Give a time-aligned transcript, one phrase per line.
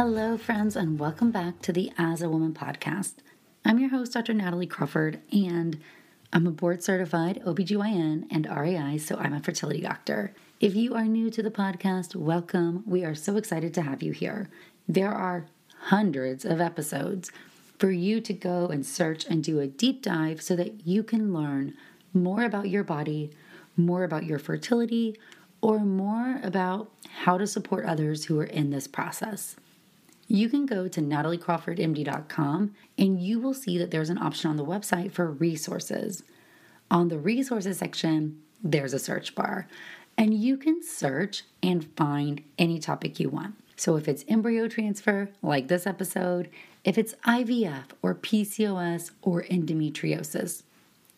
[0.00, 3.14] Hello, friends, and welcome back to the As a Woman podcast.
[3.64, 4.32] I'm your host, Dr.
[4.32, 5.76] Natalie Crawford, and
[6.32, 10.32] I'm a board certified OBGYN and REI, so I'm a fertility doctor.
[10.60, 12.84] If you are new to the podcast, welcome.
[12.86, 14.48] We are so excited to have you here.
[14.86, 15.46] There are
[15.86, 17.32] hundreds of episodes
[17.76, 21.34] for you to go and search and do a deep dive so that you can
[21.34, 21.74] learn
[22.14, 23.32] more about your body,
[23.76, 25.18] more about your fertility,
[25.60, 26.88] or more about
[27.24, 29.56] how to support others who are in this process
[30.28, 34.64] you can go to nataliecrawfordmd.com and you will see that there's an option on the
[34.64, 36.22] website for resources.
[36.90, 39.68] On the resources section, there's a search bar,
[40.16, 43.54] and you can search and find any topic you want.
[43.76, 46.50] So if it's embryo transfer, like this episode,
[46.84, 50.62] if it's IVF or PCOS or endometriosis,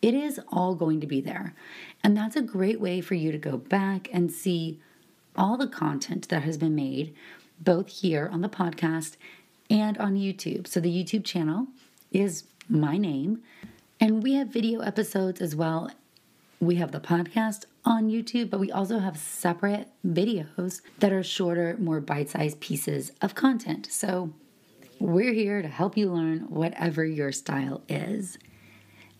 [0.01, 1.53] it is all going to be there.
[2.03, 4.79] And that's a great way for you to go back and see
[5.35, 7.15] all the content that has been made
[7.63, 9.15] both here on the podcast
[9.69, 10.67] and on YouTube.
[10.67, 11.67] So the YouTube channel
[12.11, 13.41] is my name,
[13.99, 15.89] and we have video episodes as well.
[16.59, 21.75] We have the podcast on YouTube, but we also have separate videos that are shorter,
[21.79, 23.87] more bite sized pieces of content.
[23.89, 24.33] So
[24.99, 28.37] we're here to help you learn whatever your style is.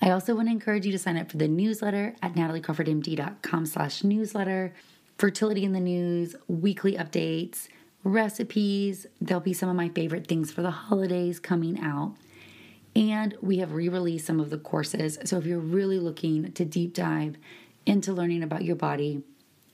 [0.02, 4.04] I also want to encourage you to sign up for the newsletter at nataliecrawfordmd.com slash
[4.04, 4.74] newsletter,
[5.18, 7.68] fertility in the news, weekly updates,
[8.04, 9.06] recipes.
[9.20, 12.16] There'll be some of my favorite things for the holidays coming out.
[12.96, 15.18] And we have re released some of the courses.
[15.24, 17.38] So if you're really looking to deep dive
[17.86, 19.24] into learning about your body,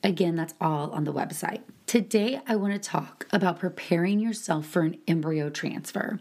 [0.04, 1.62] again, that's all on the website.
[1.88, 6.20] Today, I want to talk about preparing yourself for an embryo transfer.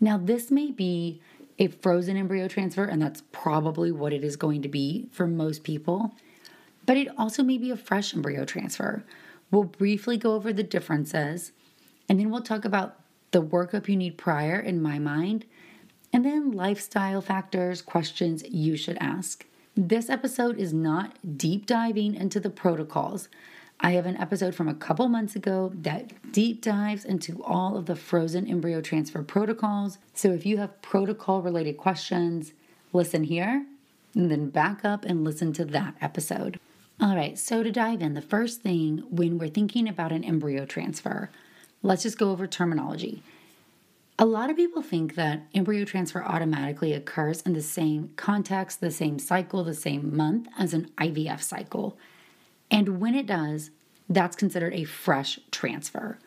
[0.00, 1.20] Now, this may be
[1.58, 5.62] a frozen embryo transfer, and that's probably what it is going to be for most
[5.62, 6.14] people,
[6.86, 9.04] but it also may be a fresh embryo transfer
[9.50, 11.52] We'll briefly go over the differences,
[12.08, 13.00] and then we'll talk about
[13.32, 15.44] the workup you need prior, in my mind,
[16.12, 19.46] and then lifestyle factors, questions you should ask.
[19.76, 23.28] This episode is not deep diving into the protocols.
[23.80, 27.86] I have an episode from a couple months ago that deep dives into all of
[27.86, 29.98] the frozen embryo transfer protocols.
[30.12, 32.52] So if you have protocol related questions,
[32.92, 33.64] listen here
[34.14, 36.58] and then back up and listen to that episode.
[37.02, 40.66] All right, so to dive in, the first thing when we're thinking about an embryo
[40.66, 41.30] transfer,
[41.82, 43.22] let's just go over terminology.
[44.18, 48.90] A lot of people think that embryo transfer automatically occurs in the same context, the
[48.90, 51.96] same cycle, the same month as an IVF cycle.
[52.70, 53.70] And when it does,
[54.06, 56.18] that's considered a fresh transfer.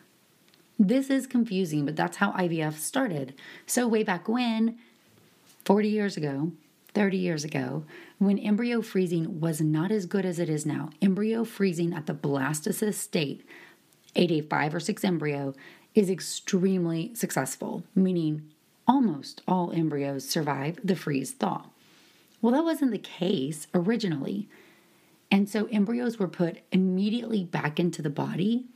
[0.76, 3.34] This is confusing, but that's how IVF started.
[3.64, 4.76] So, way back when,
[5.64, 6.50] 40 years ago,
[6.94, 7.84] 30 years ago,
[8.18, 10.90] when embryo freezing was not as good as it is now.
[11.02, 13.46] Embryo freezing at the blastocyst state,
[14.14, 15.54] a day 5 or 6 embryo,
[15.94, 18.50] is extremely successful, meaning
[18.86, 21.66] almost all embryos survive the freeze thaw.
[22.40, 24.48] Well, that wasn't the case originally.
[25.30, 28.66] And so embryos were put immediately back into the body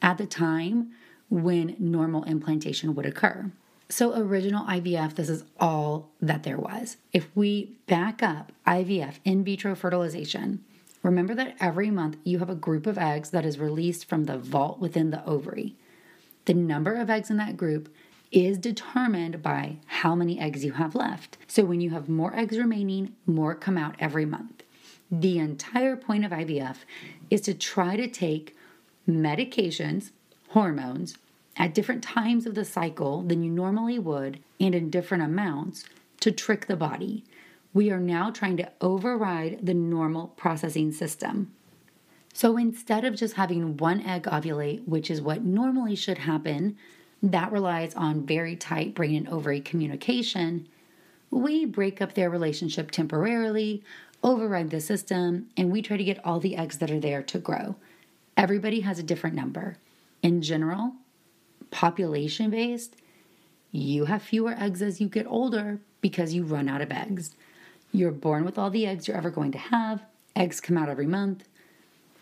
[0.00, 0.92] at the time
[1.28, 3.50] when normal implantation would occur.
[3.90, 6.96] So, original IVF, this is all that there was.
[7.12, 10.64] If we back up IVF, in vitro fertilization,
[11.02, 14.38] remember that every month you have a group of eggs that is released from the
[14.38, 15.76] vault within the ovary.
[16.46, 17.94] The number of eggs in that group
[18.32, 21.36] is determined by how many eggs you have left.
[21.46, 24.62] So, when you have more eggs remaining, more come out every month.
[25.10, 26.78] The entire point of IVF
[27.28, 28.56] is to try to take
[29.06, 30.10] medications,
[30.48, 31.18] hormones,
[31.56, 35.84] at different times of the cycle than you normally would and in different amounts
[36.20, 37.24] to trick the body.
[37.74, 41.52] we are now trying to override the normal processing system.
[42.32, 46.76] So instead of just having one egg ovulate, which is what normally should happen,
[47.22, 50.68] that relies on very tight brain and ovary communication,
[51.30, 53.82] we break up their relationship temporarily,
[54.22, 57.38] override the system, and we try to get all the eggs that are there to
[57.38, 57.74] grow.
[58.36, 59.78] Everybody has a different number.
[60.22, 60.92] In general,
[61.74, 62.94] population based,
[63.72, 67.34] you have fewer eggs as you get older because you run out of eggs.
[67.90, 70.04] You're born with all the eggs you're ever going to have.
[70.36, 71.48] Eggs come out every month.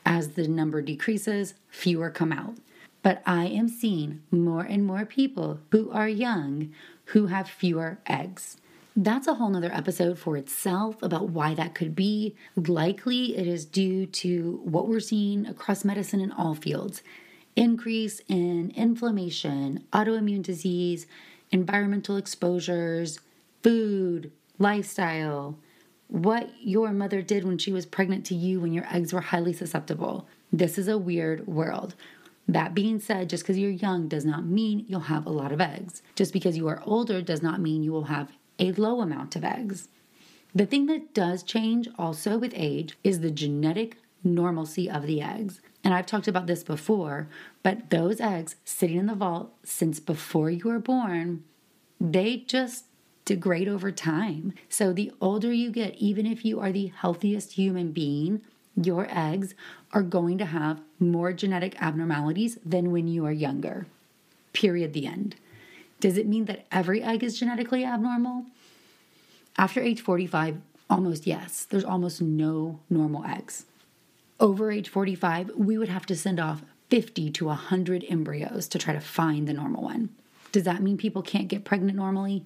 [0.07, 2.55] As the number decreases, fewer come out.
[3.03, 6.73] But I am seeing more and more people who are young
[7.07, 8.57] who have fewer eggs.
[8.97, 12.35] That's a whole nother episode for itself about why that could be.
[12.57, 17.03] Likely it is due to what we're seeing across medicine in all fields
[17.57, 21.07] increase in inflammation, autoimmune disease,
[21.51, 23.21] environmental exposures,
[23.63, 25.59] food, lifestyle,
[26.09, 29.53] what your mother did when she was pregnant to you when your eggs were highly
[29.53, 30.27] susceptible.
[30.53, 31.95] This is a weird world.
[32.47, 35.61] That being said, just because you're young does not mean you'll have a lot of
[35.61, 36.03] eggs.
[36.15, 39.45] Just because you are older does not mean you will have a low amount of
[39.45, 39.89] eggs.
[40.55, 45.63] The thing that does change also with age is the genetic normalcy of the eggs.
[45.85, 47.29] And I've talked about this before,
[47.63, 51.43] but those eggs sitting in the vault since before you were born,
[52.01, 52.85] they just
[53.25, 54.53] degrade over time.
[54.69, 58.43] So the older you get, even if you are the healthiest human being,
[58.81, 59.55] your eggs
[59.93, 63.87] are going to have more genetic abnormalities than when you are younger.
[64.53, 64.93] Period.
[64.93, 65.37] The end.
[66.01, 68.47] Does it mean that every egg is genetically abnormal?
[69.57, 70.59] After age 45,
[70.91, 71.65] almost yes.
[71.65, 73.67] There's almost no normal eggs.
[74.43, 78.93] Over age 45, we would have to send off 50 to 100 embryos to try
[78.93, 80.09] to find the normal one.
[80.51, 82.45] Does that mean people can't get pregnant normally?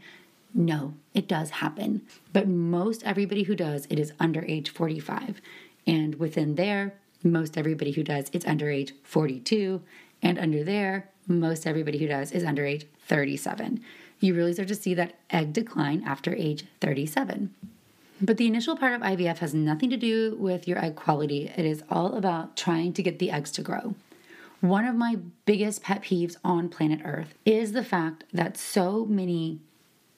[0.52, 2.02] No, it does happen.
[2.34, 5.40] But most everybody who does, it is under age 45.
[5.87, 6.93] And within there,
[7.25, 9.81] most everybody who does, it's under age 42.
[10.20, 13.82] And under there, most everybody who does is under age 37.
[14.20, 17.54] You really start to see that egg decline after age 37.
[18.20, 21.52] But the initial part of IVF has nothing to do with your egg quality.
[21.54, 23.94] It is all about trying to get the eggs to grow.
[24.60, 29.60] One of my biggest pet peeves on planet Earth is the fact that so many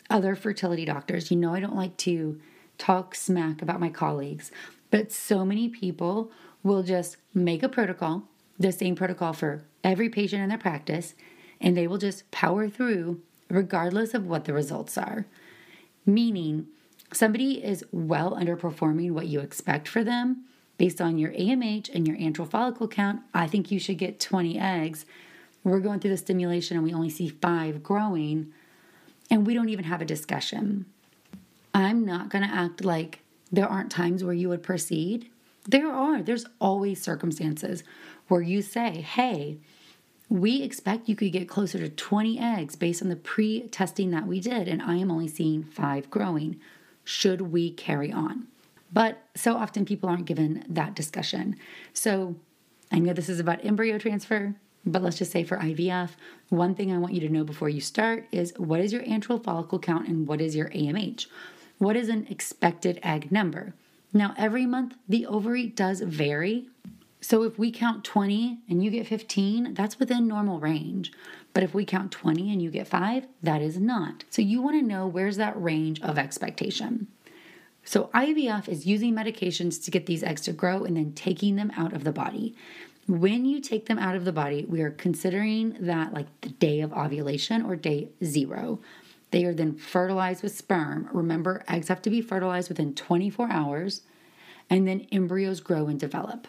[0.08, 2.40] other fertility doctors, you know, I don't like to
[2.78, 4.52] talk smack about my colleagues,
[4.92, 6.30] but so many people
[6.62, 8.22] will just make a protocol,
[8.58, 11.14] the same protocol for every patient in their practice,
[11.60, 15.26] and they will just power through regardless of what the results are.
[16.06, 16.68] Meaning,
[17.12, 20.44] somebody is well underperforming what you expect for them
[20.76, 23.20] based on your AMH and your antral follicle count.
[23.34, 25.04] I think you should get 20 eggs.
[25.64, 28.52] We're going through the stimulation and we only see five growing,
[29.30, 30.86] and we don't even have a discussion.
[31.74, 33.20] I'm not going to act like
[33.50, 35.28] there aren't times where you would proceed.
[35.66, 36.22] There are.
[36.22, 37.82] There's always circumstances
[38.28, 39.58] where you say, hey,
[40.28, 44.26] we expect you could get closer to 20 eggs based on the pre testing that
[44.26, 46.60] we did, and I am only seeing five growing.
[47.08, 48.48] Should we carry on?
[48.92, 51.56] But so often people aren't given that discussion.
[51.94, 52.36] So
[52.92, 56.10] I know this is about embryo transfer, but let's just say for IVF,
[56.50, 59.42] one thing I want you to know before you start is what is your antral
[59.42, 61.28] follicle count and what is your AMH?
[61.78, 63.72] What is an expected egg number?
[64.12, 66.68] Now, every month the ovary does vary.
[67.20, 71.12] So if we count 20 and you get 15, that's within normal range.
[71.52, 74.24] But if we count 20 and you get 5, that is not.
[74.30, 77.08] So you want to know where's that range of expectation.
[77.84, 81.72] So IVF is using medications to get these eggs to grow and then taking them
[81.76, 82.54] out of the body.
[83.08, 86.80] When you take them out of the body, we are considering that like the day
[86.80, 88.80] of ovulation or day zero.
[89.30, 91.08] They are then fertilized with sperm.
[91.12, 94.02] Remember, eggs have to be fertilized within 24 hours,
[94.68, 96.46] and then embryos grow and develop.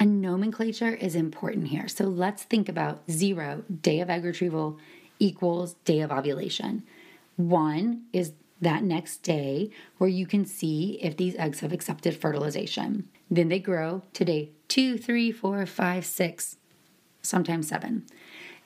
[0.00, 1.86] And nomenclature is important here.
[1.86, 4.78] So let's think about zero, day of egg retrieval,
[5.18, 6.84] equals day of ovulation.
[7.36, 13.10] One is that next day where you can see if these eggs have accepted fertilization.
[13.30, 16.56] Then they grow to day two, three, four, five, six,
[17.20, 18.06] sometimes seven.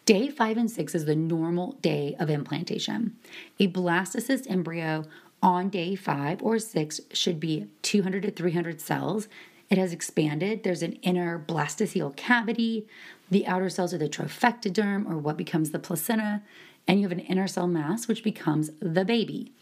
[0.05, 3.17] Day five and six is the normal day of implantation.
[3.59, 5.05] A blastocyst embryo
[5.43, 9.29] on day five or six should be 200 to 300 cells.
[9.71, 10.63] It has expanded.
[10.63, 12.87] There's an inner blastocoel cavity.
[13.31, 16.43] The outer cells are the trophectoderm, or what becomes the placenta,
[16.87, 19.53] and you have an inner cell mass, which becomes the baby.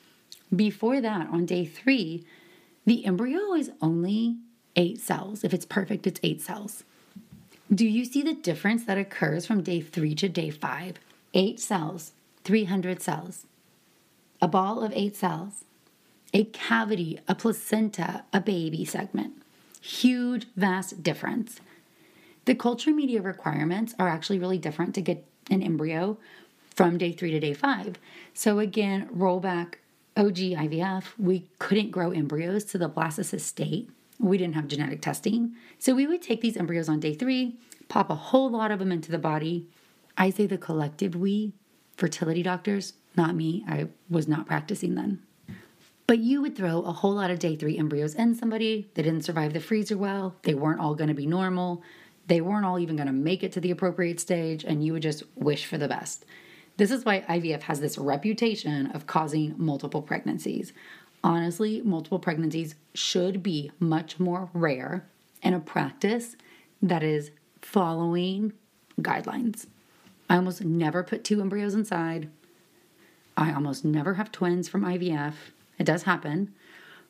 [0.54, 2.24] Before that, on day three,
[2.84, 4.36] the embryo is only
[4.76, 5.44] eight cells.
[5.44, 6.84] If it's perfect, it's eight cells.
[7.72, 10.96] Do you see the difference that occurs from day three to day five?
[11.32, 12.12] Eight cells,
[12.44, 13.46] 300 cells.
[14.42, 15.64] A ball of eight cells.
[16.34, 19.41] a cavity, a placenta, a baby segment.
[19.82, 21.60] Huge, vast difference.
[22.44, 26.18] The culture media requirements are actually really different to get an embryo
[26.70, 27.98] from day three to day five.
[28.32, 29.80] So, again, roll back
[30.16, 33.90] OG IVF, we couldn't grow embryos to the blastocyst state.
[34.20, 35.56] We didn't have genetic testing.
[35.80, 37.56] So, we would take these embryos on day three,
[37.88, 39.66] pop a whole lot of them into the body.
[40.16, 41.54] I say the collective we,
[41.96, 43.64] fertility doctors, not me.
[43.66, 45.22] I was not practicing then.
[46.06, 48.90] But you would throw a whole lot of day three embryos in somebody.
[48.94, 50.36] They didn't survive the freezer well.
[50.42, 51.82] They weren't all going to be normal.
[52.26, 55.02] They weren't all even going to make it to the appropriate stage, and you would
[55.02, 56.24] just wish for the best.
[56.76, 60.72] This is why IVF has this reputation of causing multiple pregnancies.
[61.24, 65.06] Honestly, multiple pregnancies should be much more rare
[65.42, 66.36] in a practice
[66.80, 67.30] that is
[67.60, 68.52] following
[69.00, 69.66] guidelines.
[70.28, 72.28] I almost never put two embryos inside.
[73.36, 75.34] I almost never have twins from IVF.
[75.82, 76.54] It does happen,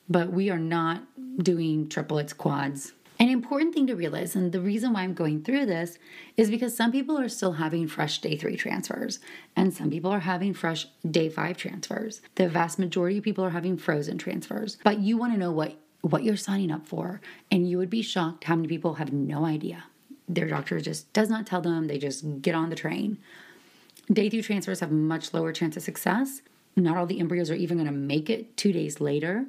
[0.08, 1.02] but we are not
[1.36, 5.66] doing triplets, quads, an important thing to realize, and the reason why I'm going through
[5.66, 5.98] this,
[6.38, 9.20] is because some people are still having fresh day three transfers,
[9.54, 12.22] and some people are having fresh day five transfers.
[12.36, 14.78] The vast majority of people are having frozen transfers.
[14.82, 18.00] But you want to know what, what you're signing up for, and you would be
[18.00, 19.84] shocked how many people have no idea.
[20.26, 23.18] Their doctor just does not tell them, they just get on the train.
[24.10, 26.40] Day three transfers have much lower chance of success.
[26.76, 29.46] Not all the embryos are even going to make it two days later.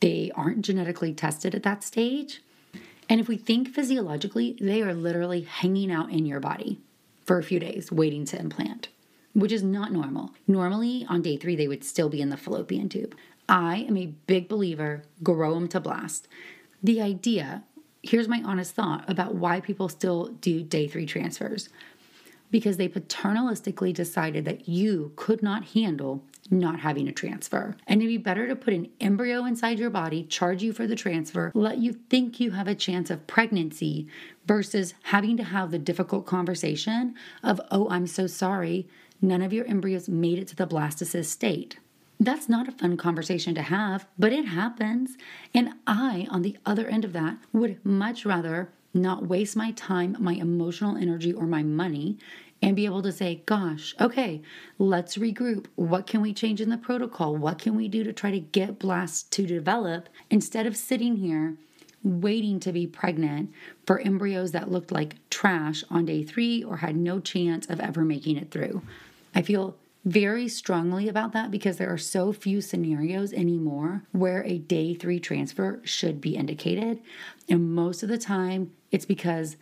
[0.00, 2.42] They aren't genetically tested at that stage.
[3.08, 6.80] And if we think physiologically, they are literally hanging out in your body
[7.24, 8.88] for a few days waiting to implant,
[9.32, 10.32] which is not normal.
[10.46, 13.14] Normally, on day three, they would still be in the fallopian tube.
[13.48, 16.26] I am a big believer grow them to blast.
[16.82, 17.62] The idea,
[18.02, 21.68] here's my honest thought about why people still do day three transfers
[22.56, 27.76] because they paternalistically decided that you could not handle not having a transfer.
[27.86, 30.96] And it'd be better to put an embryo inside your body, charge you for the
[30.96, 34.08] transfer, let you think you have a chance of pregnancy
[34.46, 38.88] versus having to have the difficult conversation of, oh, I'm so sorry,
[39.20, 41.78] none of your embryos made it to the blastocyst state.
[42.18, 45.18] That's not a fun conversation to have, but it happens.
[45.52, 50.16] And I, on the other end of that, would much rather not waste my time,
[50.18, 52.18] my emotional energy, or my money
[52.62, 54.42] and be able to say, gosh, okay,
[54.78, 55.66] let's regroup.
[55.74, 57.36] What can we change in the protocol?
[57.36, 61.56] What can we do to try to get blast to develop instead of sitting here
[62.02, 63.52] waiting to be pregnant
[63.84, 68.04] for embryos that looked like trash on day three or had no chance of ever
[68.04, 68.82] making it through?
[69.34, 74.56] I feel very strongly about that because there are so few scenarios anymore where a
[74.56, 77.00] day three transfer should be indicated.
[77.48, 79.56] And most of the time, it's because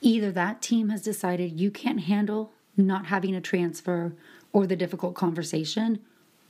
[0.00, 4.14] Either that team has decided you can't handle not having a transfer
[4.52, 5.98] or the difficult conversation,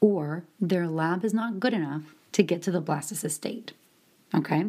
[0.00, 3.73] or their lab is not good enough to get to the blastocyst state.
[4.35, 4.67] Okay?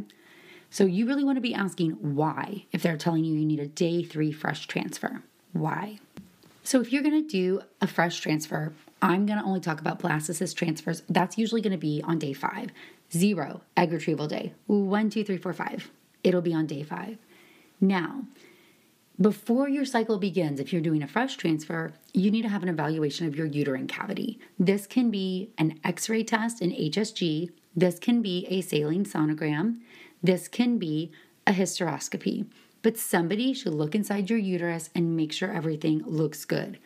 [0.71, 3.67] So you really want to be asking why if they're telling you you need a
[3.67, 5.23] day three fresh transfer.
[5.53, 5.99] Why?
[6.63, 9.99] So if you're going to do a fresh transfer, I'm going to only talk about
[9.99, 11.03] blastocyst transfers.
[11.09, 12.69] That's usually going to be on day five.
[13.11, 14.53] Zero, egg retrieval day.
[14.67, 15.89] One, two, three, four, five.
[16.23, 17.17] It'll be on day five.
[17.81, 18.25] Now,
[19.21, 22.69] before your cycle begins, if you're doing a fresh transfer, you need to have an
[22.69, 24.39] evaluation of your uterine cavity.
[24.57, 29.79] This can be an x ray test in HSG, this can be a saline sonogram,
[30.23, 31.11] this can be
[31.45, 32.45] a hysteroscopy.
[32.81, 36.79] But somebody should look inside your uterus and make sure everything looks good.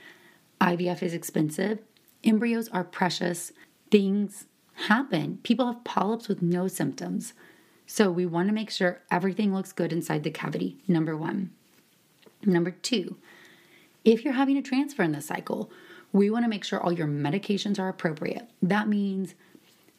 [0.60, 1.80] IVF is expensive,
[2.24, 3.52] embryos are precious,
[3.92, 5.38] things happen.
[5.44, 7.34] People have polyps with no symptoms.
[7.86, 11.52] So we want to make sure everything looks good inside the cavity, number one.
[12.46, 13.18] Number two,
[14.04, 15.72] if you're having a transfer in the cycle,
[16.12, 18.50] we want to make sure all your medications are appropriate.
[18.62, 19.34] That means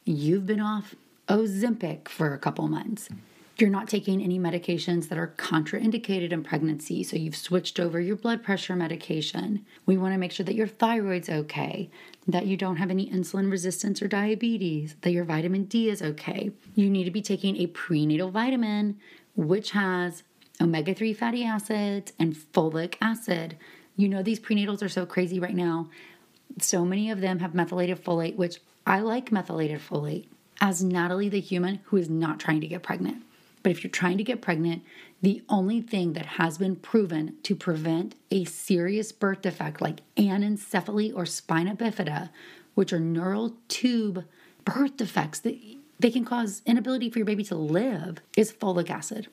[0.05, 0.95] you've been off
[1.27, 3.09] Ozempic for a couple months.
[3.57, 8.17] You're not taking any medications that are contraindicated in pregnancy, so you've switched over your
[8.17, 9.65] blood pressure medication.
[9.85, 11.89] We want to make sure that your thyroid's okay,
[12.27, 16.51] that you don't have any insulin resistance or diabetes, that your vitamin D is okay.
[16.75, 18.99] You need to be taking a prenatal vitamin,
[19.37, 20.23] which has
[20.61, 23.57] omega 3 fatty acids, and folic acid.
[23.95, 25.89] You know, these prenatals are so crazy right now.
[26.59, 30.27] So many of them have methylated folate, which I like methylated folate
[30.61, 33.23] as Natalie the human who is not trying to get pregnant.
[33.63, 34.83] But if you're trying to get pregnant,
[35.21, 41.11] the only thing that has been proven to prevent a serious birth defect like anencephaly
[41.15, 42.29] or spina bifida,
[42.75, 44.23] which are neural tube
[44.65, 45.59] birth defects that
[45.99, 49.27] they can cause inability for your baby to live, is folic acid.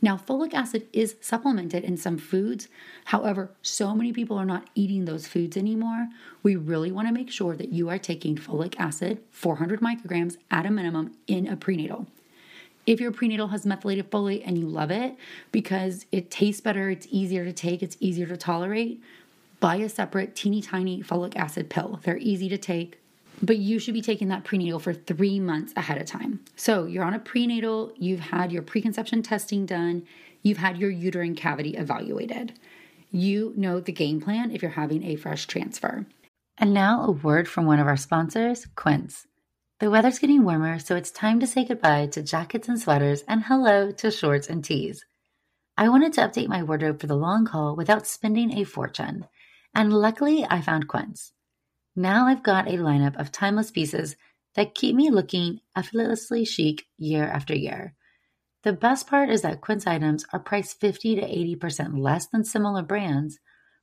[0.00, 2.68] Now, folic acid is supplemented in some foods.
[3.06, 6.08] However, so many people are not eating those foods anymore.
[6.42, 10.66] We really want to make sure that you are taking folic acid, 400 micrograms at
[10.66, 12.06] a minimum, in a prenatal.
[12.86, 15.16] If your prenatal has methylated folate and you love it
[15.52, 19.02] because it tastes better, it's easier to take, it's easier to tolerate,
[19.60, 22.00] buy a separate teeny tiny folic acid pill.
[22.04, 23.00] They're easy to take,
[23.42, 26.40] but you should be taking that prenatal for three months ahead of time.
[26.56, 30.04] So you're on a prenatal, you've had your preconception testing done,
[30.42, 32.58] you've had your uterine cavity evaluated.
[33.10, 36.06] You know the game plan if you're having a fresh transfer.
[36.58, 39.26] And now a word from one of our sponsors, Quince.
[39.80, 43.44] The weather's getting warmer, so it's time to say goodbye to jackets and sweaters and
[43.44, 45.04] hello to shorts and tees.
[45.76, 49.26] I wanted to update my wardrobe for the long haul without spending a fortune,
[49.72, 51.32] and luckily I found Quince.
[51.98, 54.14] Now I've got a lineup of timeless pieces
[54.54, 57.96] that keep me looking effortlessly chic year after year.
[58.62, 62.84] The best part is that Quince items are priced 50 to 80% less than similar
[62.84, 63.40] brands,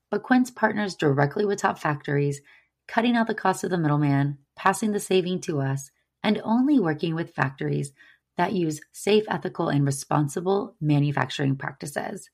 [0.09, 2.39] but Quince partners directly with top factories,
[2.87, 5.91] cutting out the cost of the middleman, passing the saving to us,
[6.23, 7.91] and only working with factories
[8.37, 12.29] that use safe, ethical, and responsible manufacturing practices.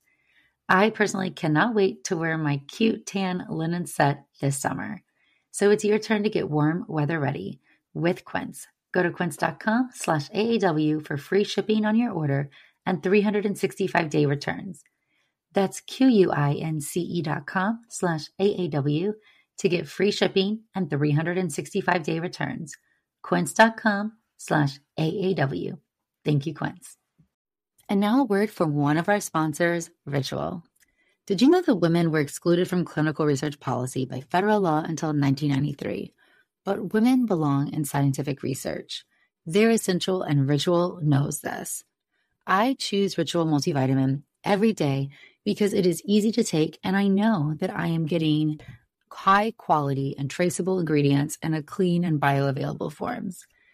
[0.70, 5.02] I personally cannot wait to wear my cute tan linen set this summer.
[5.52, 7.60] So it's your turn to get warm weather ready
[7.94, 8.68] with Quince.
[8.94, 12.50] Go to quince.com slash AAW for free shipping on your order
[12.86, 14.84] and 365 day returns.
[15.54, 19.14] That's Q-U-I-N-C-E dot com slash AAW
[19.60, 22.74] to get free shipping and 365 day returns.
[23.22, 25.78] Quince.com slash AAW.
[26.26, 26.98] Thank you, Quince.
[27.90, 30.64] And now a word from one of our sponsors, Ritual.
[31.28, 35.10] Did you know that women were excluded from clinical research policy by federal law until
[35.10, 36.14] 1993?
[36.66, 39.06] But women belong in scientific research.
[39.46, 41.84] They're essential, and Ritual knows this.
[42.48, 45.10] I choose Ritual multivitamin every day
[45.46, 48.60] because it is easy to take, and I know that I am getting
[49.12, 53.46] high quality and traceable ingredients in a clean and bioavailable forms.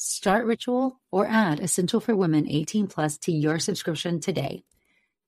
[0.00, 4.62] Start Ritual or add Essential for Women 18 Plus to your subscription today.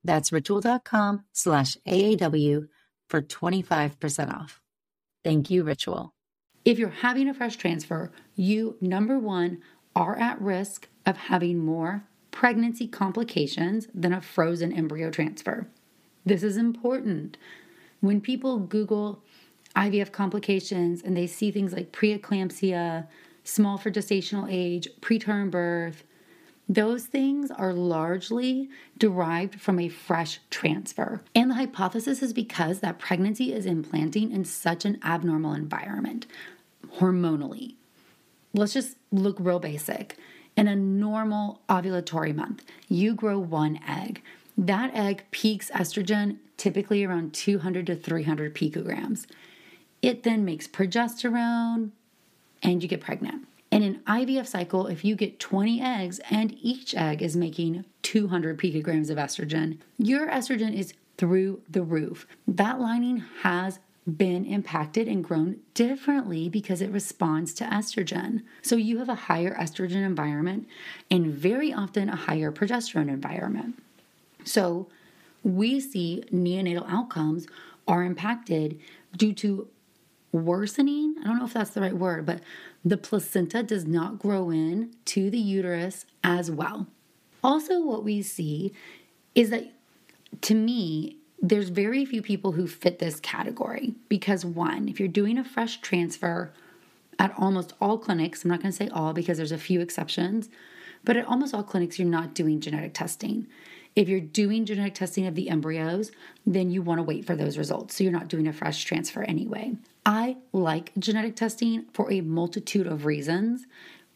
[0.04, 2.68] That's ritual.com slash AAW
[3.08, 4.60] for 25% off.
[5.24, 6.14] Thank you, Ritual.
[6.64, 9.58] If you're having a fresh transfer, you, number one,
[9.96, 15.66] are at risk of having more pregnancy complications than a frozen embryo transfer.
[16.24, 17.36] This is important.
[17.98, 19.24] When people Google
[19.74, 23.08] IVF complications and they see things like preeclampsia,
[23.50, 26.04] small for gestational age, preterm birth,
[26.68, 31.20] those things are largely derived from a fresh transfer.
[31.34, 36.26] And the hypothesis is because that pregnancy is implanting in such an abnormal environment,
[36.98, 37.74] hormonally.
[38.54, 40.16] Let's just look real basic.
[40.56, 44.22] In a normal ovulatory month, you grow one egg.
[44.56, 49.26] That egg peaks estrogen typically around 200 to 300 picograms.
[50.02, 51.90] It then makes progesterone
[52.62, 53.46] and you get pregnant.
[53.70, 58.58] In an IVF cycle, if you get 20 eggs and each egg is making 200
[58.58, 62.26] picograms of estrogen, your estrogen is through the roof.
[62.48, 63.78] That lining has
[64.16, 68.42] been impacted and grown differently because it responds to estrogen.
[68.62, 70.66] So you have a higher estrogen environment
[71.10, 73.80] and very often a higher progesterone environment.
[74.44, 74.88] So
[75.44, 77.46] we see neonatal outcomes
[77.86, 78.80] are impacted
[79.16, 79.68] due to
[80.32, 81.16] worsening.
[81.20, 82.40] I don't know if that's the right word, but
[82.84, 86.86] the placenta does not grow in to the uterus as well.
[87.42, 88.72] Also, what we see
[89.34, 89.72] is that
[90.42, 95.38] to me, there's very few people who fit this category because, one, if you're doing
[95.38, 96.52] a fresh transfer
[97.18, 100.48] at almost all clinics, I'm not going to say all because there's a few exceptions,
[101.02, 103.46] but at almost all clinics, you're not doing genetic testing.
[103.96, 106.12] If you're doing genetic testing of the embryos,
[106.46, 107.96] then you want to wait for those results.
[107.96, 109.72] So you're not doing a fresh transfer anyway.
[110.12, 113.66] I like genetic testing for a multitude of reasons.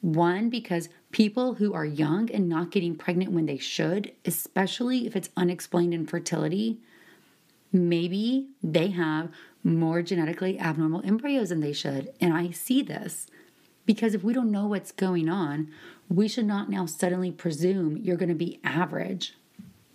[0.01, 5.15] One, because people who are young and not getting pregnant when they should, especially if
[5.15, 6.79] it's unexplained infertility,
[7.73, 9.31] maybe they have
[9.63, 12.13] more genetically abnormal embryos than they should.
[12.21, 13.29] And I see this
[13.87, 15.71] because if we don't know what's going on,
[16.09, 19.35] we should not now suddenly presume you're going to be average.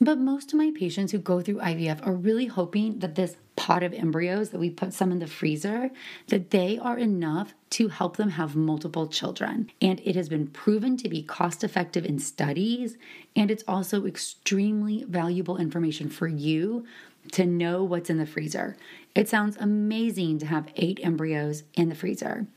[0.02, 3.84] But most of my patients who go through IVF are really hoping that this pot
[3.84, 5.92] of embryos that we put some in the freezer
[6.28, 9.70] that they are enough to help them have multiple children.
[9.82, 12.98] And it has been proven to be cost effective in studies
[13.36, 16.86] and it's also extremely valuable information for you
[17.34, 18.78] to know what's in the freezer.
[19.14, 22.48] It sounds amazing to have 8 embryos in the freezer.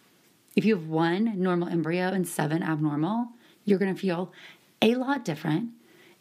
[0.55, 3.31] If you have one normal embryo and 7 abnormal,
[3.64, 4.33] you're going to feel
[4.81, 5.70] a lot different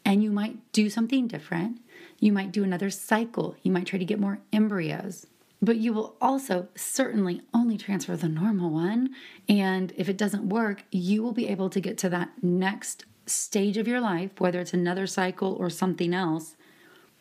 [0.04, 1.80] and you might do something different.
[2.18, 3.56] You might do another cycle.
[3.62, 5.26] You might try to get more embryos.
[5.60, 9.10] But you will also certainly only transfer the normal one.
[9.48, 13.76] And if it doesn't work, you will be able to get to that next stage
[13.76, 16.56] of your life, whether it's another cycle or something else,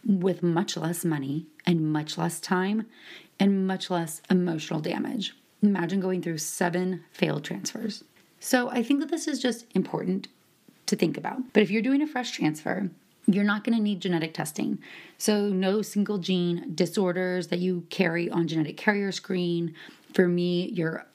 [0.04, 2.88] with much less money and much less time
[3.40, 5.36] and much less emotional damage.
[5.62, 8.04] Imagine going through seven failed transfers.
[8.40, 10.28] So I think that this is just important
[10.92, 11.52] to think about.
[11.54, 12.90] But if you're doing a fresh transfer,
[13.28, 14.80] you're not going to need genetic testing.
[15.18, 19.76] So, no single gene disorders that you carry on genetic carrier screen.
[20.14, 21.06] For me, you're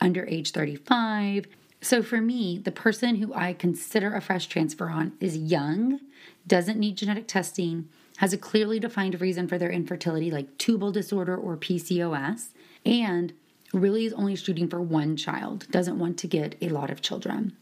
[0.00, 1.46] under age 35.
[1.80, 6.00] So, for me, the person who I consider a fresh transfer on is young,
[6.46, 11.36] doesn't need genetic testing, has a clearly defined reason for their infertility, like tubal disorder
[11.36, 12.48] or PCOS,
[12.84, 13.32] and
[13.72, 17.56] really is only shooting for one child, doesn't want to get a lot of children.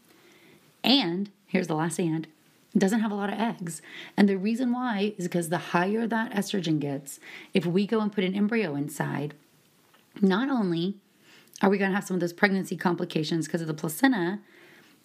[0.83, 2.27] And here's the last and
[2.73, 3.81] it doesn't have a lot of eggs.
[4.15, 7.19] And the reason why is because the higher that estrogen gets,
[7.53, 9.33] if we go and put an embryo inside,
[10.21, 10.95] not only
[11.61, 14.39] are we going to have some of those pregnancy complications because of the placenta,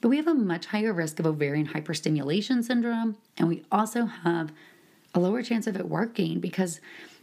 [0.00, 3.16] but we have a much higher risk of ovarian hyperstimulation syndrome.
[3.36, 4.52] And we also have
[5.14, 6.80] a lower chance of it working because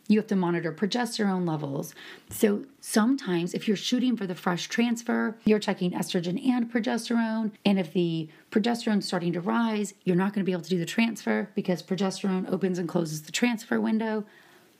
[0.07, 1.95] you have to monitor progesterone levels.
[2.29, 7.51] So sometimes, if you're shooting for the fresh transfer, you're checking estrogen and progesterone.
[7.65, 10.79] And if the progesterone's starting to rise, you're not going to be able to do
[10.79, 14.25] the transfer because progesterone opens and closes the transfer window.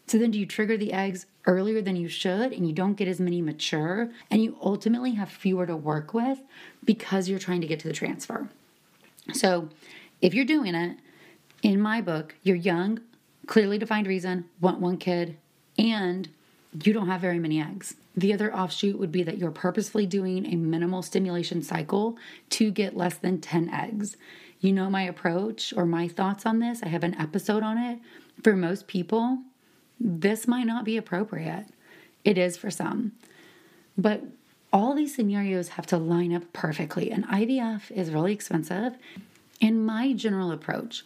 [0.08, 3.08] So then, do you trigger the eggs earlier than you should and you don't get
[3.08, 6.40] as many mature and you ultimately have fewer to work with
[6.84, 8.50] because you're trying to get to the transfer?
[9.32, 9.70] So,
[10.22, 10.98] if you're doing it,
[11.62, 13.00] in my book, you're young,
[13.48, 15.38] clearly defined reason, want one kid,
[15.78, 16.30] and
[16.84, 17.96] you don't have very many eggs.
[18.16, 22.18] The other offshoot would be that you're purposefully doing a minimal stimulation cycle
[22.52, 24.18] to get less than 10 eggs.
[24.60, 26.82] You know my approach or my thoughts on this.
[26.84, 28.00] I have an episode on it.
[28.44, 29.40] For most people,
[30.00, 31.66] this might not be appropriate.
[32.24, 33.14] It is for some.
[33.98, 34.24] But
[34.72, 38.96] all these scenarios have to line up perfectly, and IVF is really expensive.
[39.62, 41.04] And my general approach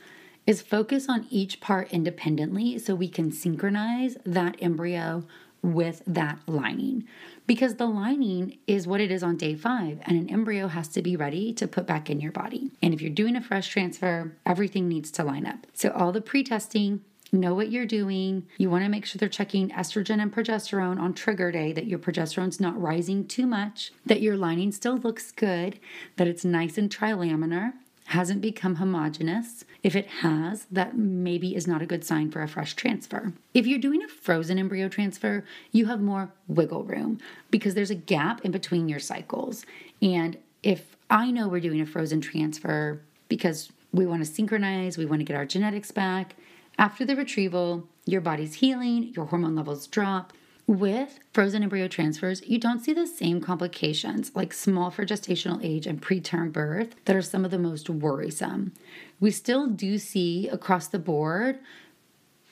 [0.47, 5.23] is focus on each part independently so we can synchronize that embryo
[5.61, 7.05] with that lining
[7.47, 11.01] because the lining is what it is on day five, and an embryo has to
[11.01, 12.71] be ready to put back in your body.
[12.81, 15.65] And if you're doing a fresh transfer, everything needs to line up.
[15.73, 18.45] So, all the pre testing, know what you're doing.
[18.57, 21.99] You want to make sure they're checking estrogen and progesterone on trigger day, that your
[21.99, 25.79] progesterone's not rising too much, that your lining still looks good,
[26.17, 27.73] that it's nice and trilaminar,
[28.07, 29.65] hasn't become homogenous.
[29.83, 33.33] If it has, that maybe is not a good sign for a fresh transfer.
[33.53, 35.43] If you're doing a frozen embryo transfer,
[35.73, 37.19] you have more wiggle room
[37.51, 39.65] because there's a gap in between your cycles.
[40.01, 45.05] And if I know we're doing a frozen transfer because we want to synchronize, we
[45.05, 46.35] want to get our genetics back,
[46.79, 50.31] after the retrieval, your body's healing, your hormone levels drop,
[50.67, 55.87] with frozen embryo transfers, you don't see the same complications like small for gestational age
[55.87, 58.73] and preterm birth that are some of the most worrisome.
[59.19, 61.59] We still do see across the board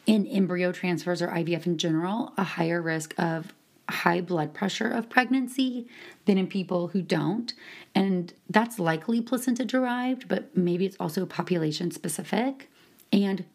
[0.08, 3.54] in embryo transfers or IVF in general a higher risk of
[3.90, 5.88] high blood pressure of pregnancy
[6.26, 7.54] than in people who don't.
[7.94, 12.70] And that's likely placenta derived, but maybe it's also population specific.
[13.12, 13.46] And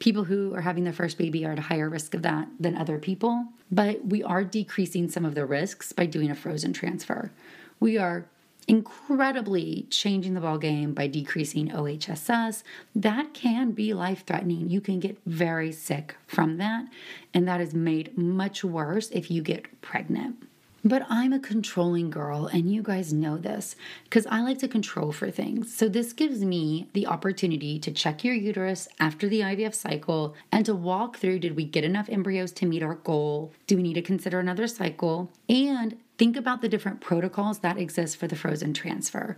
[0.00, 2.76] people who are having their first baby are at a higher risk of that than
[2.76, 3.46] other people.
[3.70, 7.30] But we are decreasing some of the risks by doing a frozen transfer.
[7.78, 8.26] We are
[8.66, 12.62] incredibly changing the ball game by decreasing OHSS.
[12.94, 14.68] That can be life threatening.
[14.68, 16.86] You can get very sick from that,
[17.32, 20.36] and that is made much worse if you get pregnant.
[20.82, 25.12] But I'm a controlling girl, and you guys know this because I like to control
[25.12, 25.74] for things.
[25.74, 30.64] So, this gives me the opportunity to check your uterus after the IVF cycle and
[30.64, 33.52] to walk through did we get enough embryos to meet our goal?
[33.66, 35.30] Do we need to consider another cycle?
[35.50, 39.36] And think about the different protocols that exist for the frozen transfer.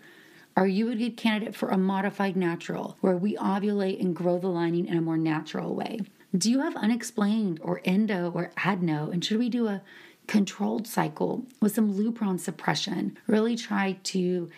[0.57, 4.49] Are you a good candidate for a modified natural where we ovulate and grow the
[4.49, 6.01] lining in a more natural way?
[6.37, 9.11] Do you have unexplained or endo or adeno?
[9.11, 9.83] And should we do a
[10.27, 13.19] controlled cycle with some Lupron suppression.
[13.27, 14.51] Really try to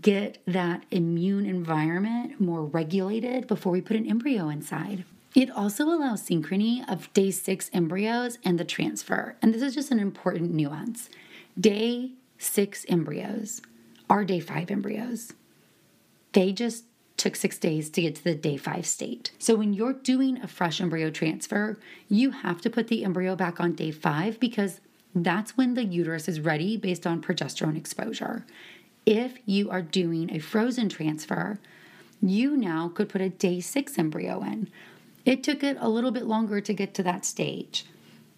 [0.00, 5.04] get that immune environment more regulated before we put an embryo inside.
[5.34, 9.36] It also allows synchrony of day six embryos and the transfer.
[9.40, 11.08] And this is just an important nuance.
[11.58, 13.62] Day six embryos
[14.08, 15.32] are day five embryos.
[16.32, 16.84] They just
[17.16, 19.30] took six days to get to the day five state.
[19.38, 23.60] So when you're doing a fresh embryo transfer, you have to put the embryo back
[23.60, 24.80] on day five because
[25.14, 28.46] that's when the uterus is ready based on progesterone exposure.
[29.06, 31.58] If you are doing a frozen transfer,
[32.22, 34.68] you now could put a day six embryo in.
[35.24, 37.86] It took it a little bit longer to get to that stage.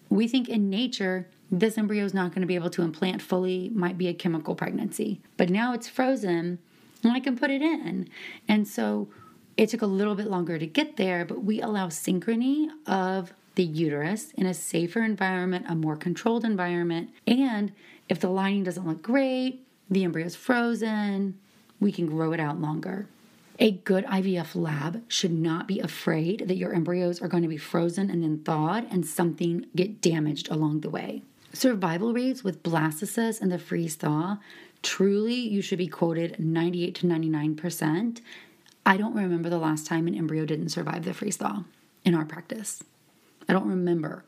[0.09, 3.69] We think in nature, this embryo is not going to be able to implant fully,
[3.69, 5.21] might be a chemical pregnancy.
[5.37, 6.59] But now it's frozen
[7.03, 8.09] and I can put it in.
[8.47, 9.09] And so
[9.57, 13.63] it took a little bit longer to get there, but we allow synchrony of the
[13.63, 17.09] uterus in a safer environment, a more controlled environment.
[17.27, 17.71] And
[18.09, 21.37] if the lining doesn't look great, the embryo is frozen,
[21.79, 23.07] we can grow it out longer.
[23.59, 27.57] A good IVF lab should not be afraid that your embryos are going to be
[27.57, 31.21] frozen and then thawed and something get damaged along the way.
[31.53, 34.39] Survival rates with blastocysts and the freeze thaw,
[34.81, 38.21] truly you should be quoted 98 to 99%.
[38.85, 41.63] I don't remember the last time an embryo didn't survive the freeze thaw
[42.03, 42.83] in our practice.
[43.47, 44.25] I don't remember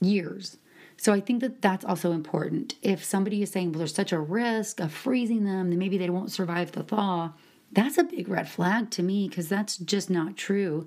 [0.00, 0.58] years.
[0.96, 2.76] So I think that that's also important.
[2.82, 6.10] If somebody is saying, well, there's such a risk of freezing them, then maybe they
[6.10, 7.32] won't survive the thaw,
[7.72, 10.86] that's a big red flag to me because that's just not true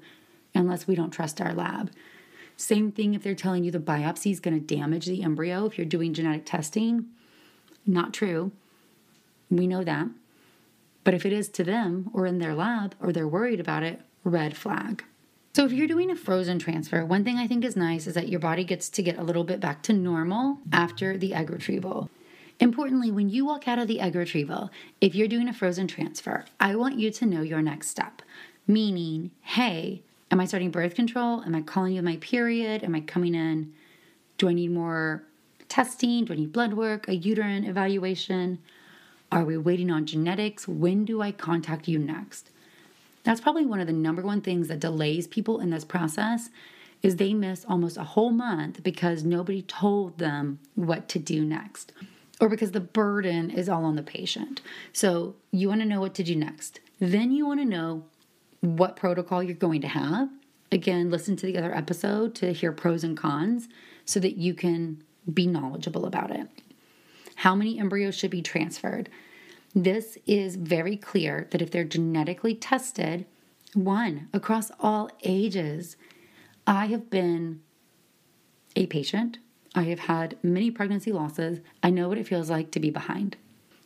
[0.56, 1.92] unless we don't trust our lab.
[2.56, 5.78] Same thing if they're telling you the biopsy is going to damage the embryo if
[5.78, 7.06] you're doing genetic testing.
[7.86, 8.52] Not true.
[9.50, 10.08] We know that.
[11.04, 14.02] But if it is to them or in their lab or they're worried about it,
[14.24, 15.04] red flag.
[15.58, 18.30] So, if you're doing a frozen transfer, one thing I think is nice is that
[18.30, 22.12] your body gets to get a little bit back to normal after the egg retrieval.
[22.60, 24.70] Importantly, when you walk out of the egg retrieval,
[25.02, 28.22] if you're doing a frozen transfer, I want you to know your next step.
[28.68, 31.42] Meaning, hey, am I starting birth control?
[31.42, 32.84] Am I calling you my period?
[32.84, 33.74] Am I coming in?
[34.38, 35.24] Do I need more
[35.70, 36.26] testing?
[36.26, 37.08] Do I need blood work?
[37.08, 38.60] A uterine evaluation?
[39.32, 40.68] Are we waiting on genetics?
[40.68, 42.52] When do I contact you next?
[43.28, 46.50] That's probably one of the number one things that delays people in this process
[47.04, 51.92] is they miss almost a whole month because nobody told them what to do next
[52.40, 54.62] or because the burden is all on the patient.
[54.94, 56.80] So you want to know what to do next.
[57.00, 58.06] Then you want to know
[58.62, 60.30] what protocol you're going to have.
[60.72, 63.68] Again, listen to the other episode to hear pros and cons
[64.06, 66.48] so that you can be knowledgeable about it.
[67.36, 69.10] How many embryos should be transferred?
[69.76, 73.26] This is very clear that if they're genetically tested,
[73.74, 75.98] one, across all ages,
[76.66, 77.62] I have been
[78.76, 79.40] a patient
[79.78, 81.60] I have had many pregnancy losses.
[81.84, 83.38] I know what it feels like to be behind.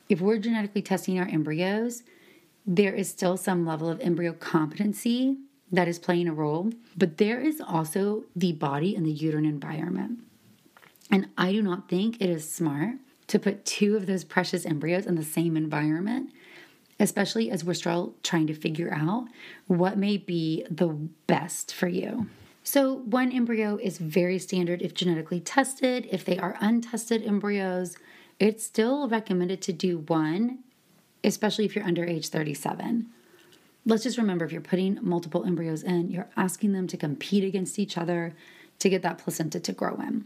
[0.07, 2.03] If we're genetically testing our embryos,
[2.65, 5.35] there is still some level of embryo competency
[5.69, 10.19] that is playing a role, but there is also the body and the uterine environment.
[11.11, 12.95] And I do not think it is smart
[13.31, 16.29] to put two of those precious embryos in the same environment,
[16.99, 19.25] especially as we're still trying to figure out
[19.67, 20.89] what may be the
[21.27, 22.27] best for you.
[22.63, 26.09] So, one embryo is very standard if genetically tested.
[26.11, 27.95] If they are untested embryos,
[28.37, 30.59] it's still recommended to do one,
[31.23, 33.07] especially if you're under age 37.
[33.85, 37.79] Let's just remember if you're putting multiple embryos in, you're asking them to compete against
[37.79, 38.35] each other
[38.79, 40.25] to get that placenta to grow in.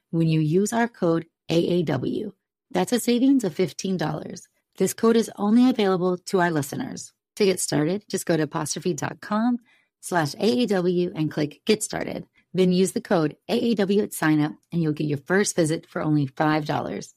[0.11, 2.31] when you use our code AAW.
[2.69, 4.41] That's a savings of $15.
[4.77, 7.11] This code is only available to our listeners.
[7.37, 9.59] To get started, just go to apostrophe.com
[9.99, 12.25] slash AAW and click Get Started.
[12.53, 16.27] Then use the code AAW at signup and you'll get your first visit for only
[16.27, 17.13] $5.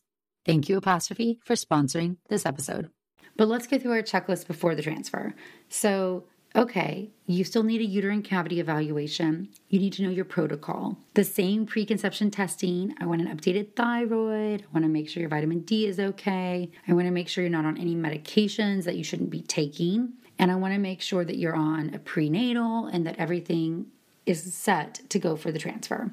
[0.47, 2.91] Thank you, Apostrophe, for sponsoring this episode.
[3.37, 5.35] But let's go through our checklist before the transfer.
[5.69, 6.25] So,
[6.57, 9.49] okay, you still need a uterine cavity evaluation.
[9.69, 10.99] You need to know your protocol.
[11.15, 12.95] The same preconception testing.
[13.01, 14.63] I want an updated thyroid.
[14.63, 16.71] I want to make sure your vitamin D is okay.
[16.87, 20.13] I want to make sure you're not on any medications that you shouldn't be taking.
[20.39, 23.87] And I want to make sure that you're on a prenatal and that everything
[24.27, 26.13] is set to go for the transfer.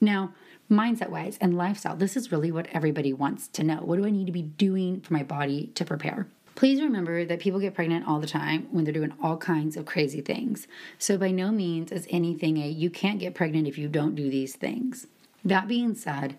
[0.00, 0.34] Now,
[0.70, 3.76] mindset wise and lifestyle, this is really what everybody wants to know.
[3.76, 6.28] What do I need to be doing for my body to prepare?
[6.56, 9.84] Please remember that people get pregnant all the time when they're doing all kinds of
[9.84, 10.66] crazy things.
[10.98, 14.30] So, by no means is anything a you can't get pregnant if you don't do
[14.30, 15.06] these things.
[15.44, 16.38] That being said,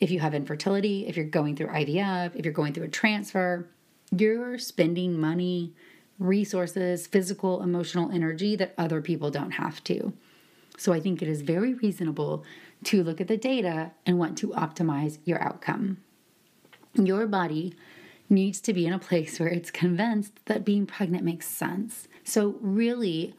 [0.00, 3.68] if you have infertility, if you're going through IVF, if you're going through a transfer,
[4.10, 5.74] you're spending money,
[6.18, 10.14] resources, physical, emotional energy that other people don't have to.
[10.78, 12.42] So I think it is very reasonable
[12.84, 15.98] to look at the data and want to optimize your outcome.
[16.94, 17.74] Your body
[18.32, 22.08] needs to be in a place where it's convinced that being pregnant makes sense.
[22.24, 23.34] So, really,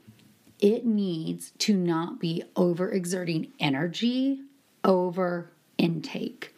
[0.59, 4.39] it needs to not be overexerting energy
[4.83, 6.55] over intake.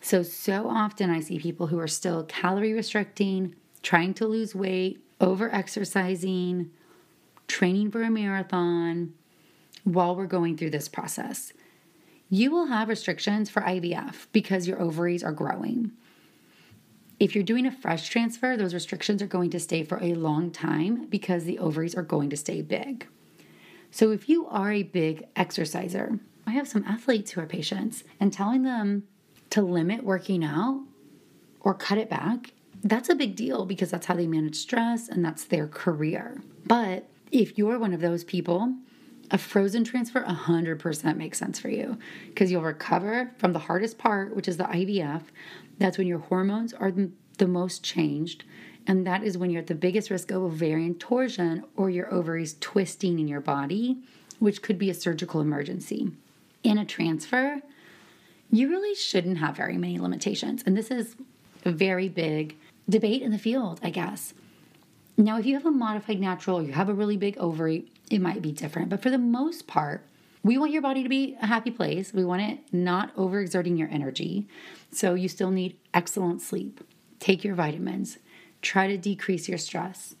[0.00, 5.02] So, so often I see people who are still calorie restricting, trying to lose weight,
[5.20, 6.70] over exercising,
[7.48, 9.12] training for a marathon
[9.84, 11.52] while we're going through this process.
[12.28, 15.92] You will have restrictions for IVF because your ovaries are growing.
[17.20, 20.50] If you're doing a fresh transfer, those restrictions are going to stay for a long
[20.50, 23.06] time because the ovaries are going to stay big.
[23.90, 28.32] So, if you are a big exerciser, I have some athletes who are patients and
[28.32, 29.06] telling them
[29.50, 30.82] to limit working out
[31.60, 35.22] or cut it back, that's a big deal because that's how they manage stress and
[35.22, 36.40] that's their career.
[36.64, 38.76] But if you're one of those people,
[39.30, 41.96] a frozen transfer 100% makes sense for you
[42.28, 45.22] because you'll recover from the hardest part, which is the IVF,
[45.78, 46.92] that's when your hormones are
[47.38, 48.44] the most changed.
[48.86, 52.56] And that is when you're at the biggest risk of ovarian torsion or your ovaries
[52.60, 53.98] twisting in your body,
[54.38, 56.10] which could be a surgical emergency.
[56.62, 57.60] In a transfer,
[58.50, 60.62] you really shouldn't have very many limitations.
[60.66, 61.14] And this is
[61.64, 62.56] a very big
[62.88, 64.34] debate in the field, I guess.
[65.16, 68.42] Now, if you have a modified natural you have a really big ovary, it might
[68.42, 68.90] be different.
[68.90, 70.04] But for the most part,
[70.42, 72.12] we want your body to be a happy place.
[72.12, 74.48] We want it not overexerting your energy.
[74.90, 76.82] So you still need excellent sleep.
[77.18, 78.18] Take your vitamins.
[78.62, 80.14] Try to decrease your stress.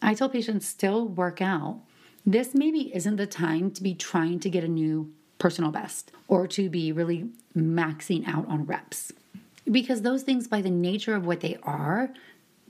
[0.00, 1.80] I tell patients still work out.
[2.26, 6.46] This maybe isn't the time to be trying to get a new personal best or
[6.48, 9.12] to be really maxing out on reps.
[9.70, 12.10] Because those things, by the nature of what they are,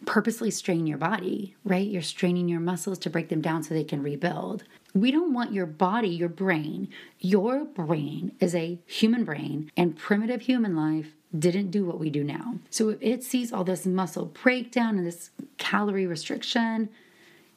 [0.07, 1.87] purposely strain your body, right?
[1.87, 4.65] You're straining your muscles to break them down so they can rebuild.
[4.95, 6.89] We don't want your body, your brain.
[7.19, 12.23] Your brain is a human brain, and primitive human life didn't do what we do
[12.23, 12.55] now.
[12.71, 16.89] So if it sees all this muscle breakdown and this calorie restriction,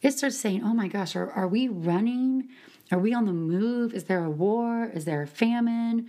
[0.01, 2.49] it starts saying, oh my gosh, are, are we running?
[2.91, 3.93] Are we on the move?
[3.93, 4.89] Is there a war?
[4.93, 6.07] Is there a famine?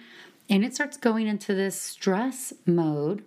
[0.48, 3.24] And it starts going into this stress mode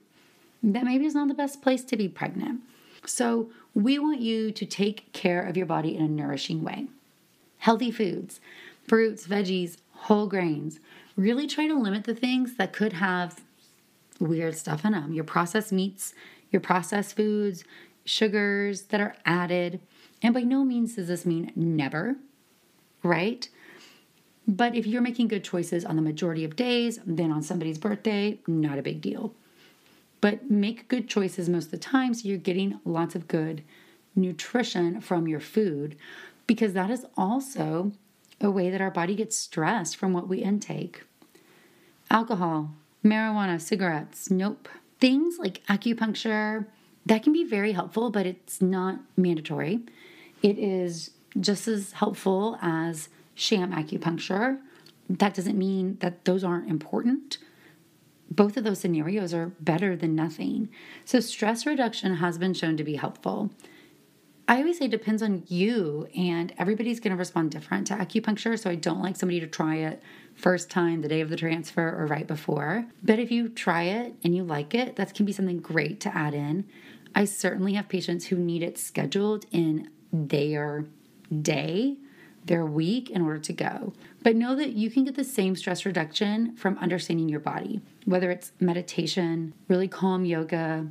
[0.63, 2.61] that maybe is not the best place to be pregnant.
[3.05, 6.87] So, we want you to take care of your body in a nourishing way.
[7.59, 8.41] Healthy foods,
[8.87, 10.79] fruits, veggies, whole grains.
[11.15, 13.41] Really try to limit the things that could have
[14.19, 15.13] weird stuff in them.
[15.13, 16.13] Your processed meats,
[16.51, 17.63] your processed foods,
[18.05, 19.79] sugars that are added.
[20.21, 22.17] And by no means does this mean never,
[23.03, 23.47] right?
[24.47, 28.39] But if you're making good choices on the majority of days, then on somebody's birthday,
[28.47, 29.33] not a big deal.
[30.21, 33.63] But make good choices most of the time so you're getting lots of good
[34.15, 35.95] nutrition from your food
[36.47, 37.91] because that is also
[38.39, 41.03] a way that our body gets stressed from what we intake.
[42.09, 42.71] Alcohol,
[43.03, 44.67] marijuana, cigarettes, nope.
[44.99, 46.65] Things like acupuncture,
[47.05, 49.79] that can be very helpful, but it's not mandatory.
[50.43, 54.59] It is just as helpful as sham acupuncture.
[55.09, 57.37] That doesn't mean that those aren't important,
[58.31, 60.69] both of those scenarios are better than nothing.
[61.03, 63.51] So, stress reduction has been shown to be helpful.
[64.47, 68.57] I always say it depends on you, and everybody's going to respond different to acupuncture.
[68.57, 70.01] So, I don't like somebody to try it
[70.33, 72.85] first time, the day of the transfer, or right before.
[73.03, 76.17] But if you try it and you like it, that can be something great to
[76.17, 76.65] add in.
[77.13, 80.85] I certainly have patients who need it scheduled in their
[81.41, 81.97] day
[82.45, 83.93] their week in order to go.
[84.23, 88.31] But know that you can get the same stress reduction from understanding your body, whether
[88.31, 90.87] it's meditation, really calm yoga,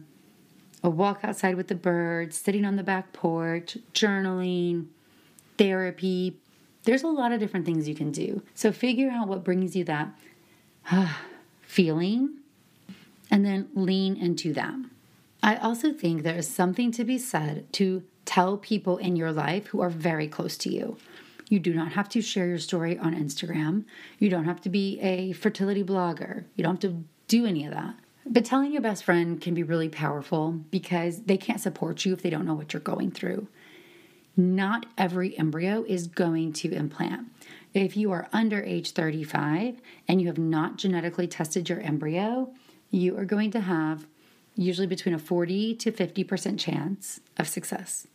[0.83, 4.87] a walk outside with the birds, sitting on the back porch, journaling,
[5.59, 6.37] therapy.
[6.85, 8.43] There's a lot of different things you can do.
[8.55, 10.09] So figure out what brings you that
[10.91, 11.21] ah,
[11.63, 12.39] feeling
[13.31, 14.75] and then lean into that.
[15.43, 19.67] I also think there is something to be said to Tell people in your life
[19.67, 20.97] who are very close to you.
[21.51, 23.85] You do not have to share your story on Instagram.
[24.21, 26.45] You don't have to be a fertility blogger.
[26.55, 27.97] You don't have to do any of that.
[28.25, 32.23] But telling your best friend can be really powerful because they can't support you if
[32.23, 33.49] they don't know what you're going through.
[34.37, 37.27] Not every embryo is going to implant.
[37.75, 42.53] If you are under age 35 and you have not genetically tested your embryo,
[42.93, 44.07] you are going to have
[44.55, 48.07] usually between a 40 to 50% chance of success.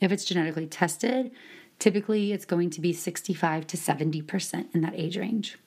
[0.00, 1.30] If it's genetically tested,
[1.78, 5.58] typically it's going to be 65 to 70% in that age range.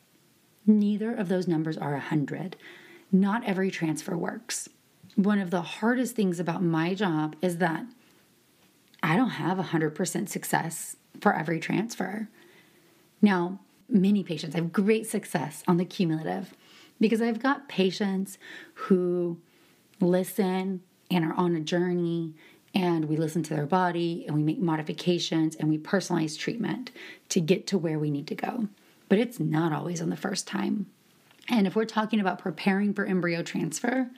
[0.66, 2.56] Neither of those numbers are 100.
[3.12, 4.70] Not every transfer works.
[5.16, 7.86] One of the hardest things about my job is that
[9.04, 12.30] I don't have 100% success for every transfer.
[13.22, 13.60] Now,
[13.90, 16.54] many patients have great success on the cumulative
[17.00, 18.38] because I've got patients
[18.74, 19.40] who
[20.00, 22.34] listen and are on a journey
[22.74, 26.92] and we listen to their body and we make modifications and we personalize treatment
[27.30, 28.68] to get to where we need to go.
[29.10, 30.86] But it's not always on the first time.
[31.50, 34.10] And if we're talking about preparing for embryo transfer,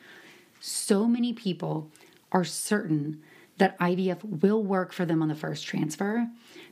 [0.60, 1.90] so many people
[2.32, 3.22] are certain
[3.58, 6.28] that IVF will work for them on the first transfer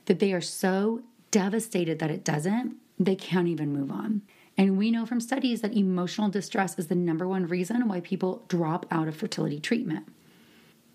[0.05, 4.21] that they are so devastated that it doesn't, they can't even move on.
[4.57, 8.43] And we know from studies that emotional distress is the number one reason why people
[8.47, 10.07] drop out of fertility treatment.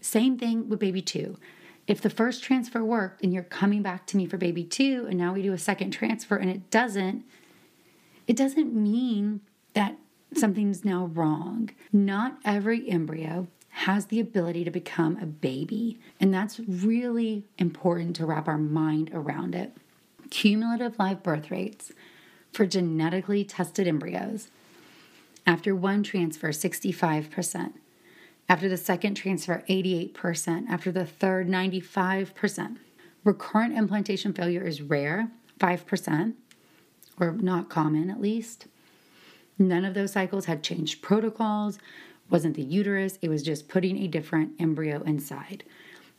[0.07, 1.37] Same thing with baby two.
[1.89, 5.19] If the first transfer worked and you're coming back to me for baby two, and
[5.19, 7.25] now we do a second transfer and it doesn't,
[8.29, 9.41] it doesn't mean
[9.75, 9.97] that
[10.33, 11.71] something's now wrong.
[11.93, 15.99] Not every embryo has the ability to become a baby.
[16.21, 19.77] And that's really important to wrap our mind around it.
[20.31, 21.93] Cumulative live birth rates
[22.53, 24.51] for genetically tested embryos.
[25.45, 27.73] After one transfer, 65%.
[28.49, 30.69] After the second transfer, 88%.
[30.69, 32.77] After the third, 95%.
[33.25, 36.35] Recurrent implantation failure is rare, 5%,
[37.19, 38.67] or not common at least.
[39.59, 41.79] None of those cycles had changed protocols,
[42.31, 45.65] wasn't the uterus, it was just putting a different embryo inside.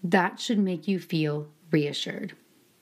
[0.03, 2.34] That should make you feel reassured.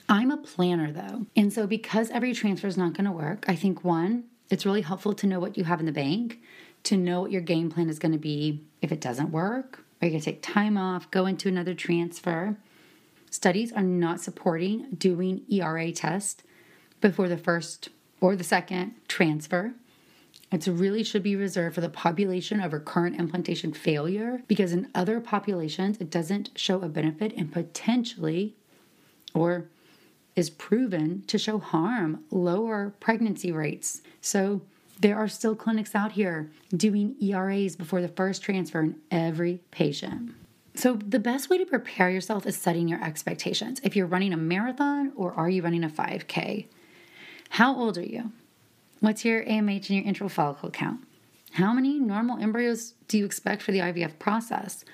[0.08, 1.26] I'm a planner though.
[1.36, 5.12] And so, because every transfer is not to work, I think one, it's really helpful
[5.14, 6.40] to know what you have in the bank,
[6.86, 9.84] to know what your game plan is going to be if it doesn't work.
[10.00, 12.56] Are you going to take time off, go into another transfer?
[13.30, 16.42] Studies are not supporting doing ERA test
[17.00, 17.88] before the first
[18.20, 19.74] or the second transfer.
[20.52, 25.20] It really should be reserved for the population of recurrent implantation failure because in other
[25.20, 28.54] populations it doesn't show a benefit and potentially
[29.34, 29.66] or
[30.36, 34.02] is proven to show harm, lower pregnancy rates.
[34.20, 34.62] So
[35.00, 40.34] there are still clinics out here doing ERAs before the first transfer in every patient.
[40.74, 43.80] So, the best way to prepare yourself is setting your expectations.
[43.82, 46.66] If you're running a marathon or are you running a 5K?
[47.50, 48.32] How old are you?
[49.00, 51.00] What's your AMH and your antral follicle count?
[51.52, 54.84] How many normal embryos do you expect for the IVF process?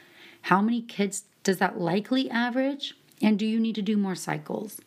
[0.42, 2.94] How many kids does that likely average?
[3.20, 4.80] And do you need to do more cycles?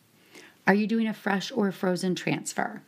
[0.68, 2.82] Are you doing a fresh or a frozen transfer?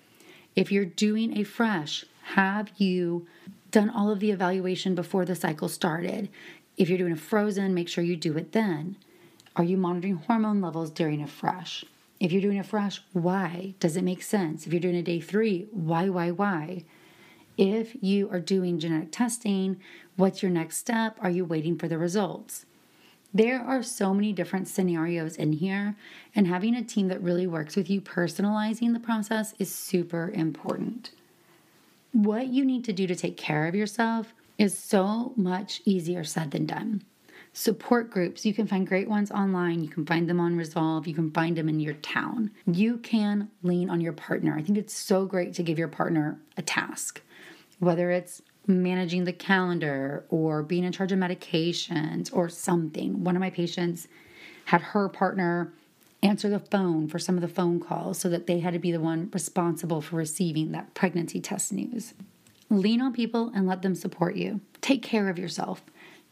[0.56, 2.06] If you're doing a fresh,
[2.36, 3.26] have you
[3.72, 6.28] done all of the evaluation before the cycle started?
[6.76, 8.98] If you're doing a frozen, make sure you do it then.
[9.56, 11.86] Are you monitoring hormone levels during a fresh?
[12.20, 13.76] If you're doing a fresh, why?
[13.80, 14.68] Does it make sense?
[14.68, 16.84] If you're doing a day three, why, why, why?
[17.58, 19.80] If you are doing genetic testing,
[20.18, 21.18] what's your next step?
[21.22, 22.66] Are you waiting for the results?
[23.34, 25.96] There are so many different scenarios in here,
[26.36, 31.12] and having a team that really works with you personalizing the process is super important.
[32.18, 36.50] What you need to do to take care of yourself is so much easier said
[36.50, 37.04] than done.
[37.54, 39.84] Support groups, you can find great ones online.
[39.84, 41.06] You can find them on Resolve.
[41.06, 42.50] You can find them in your town.
[42.66, 44.58] You can lean on your partner.
[44.58, 47.22] I think it's so great to give your partner a task,
[47.78, 53.24] whether it's managing the calendar or being in charge of medications or something.
[53.24, 54.08] One of my patients
[54.66, 55.72] had her partner
[56.24, 58.92] answer the phone for some of the phone calls so that they had to be
[58.92, 62.14] the one responsible for receiving that pregnancy test news.
[62.70, 64.60] Lean on people and let them support you.
[64.82, 65.84] Take care of yourself.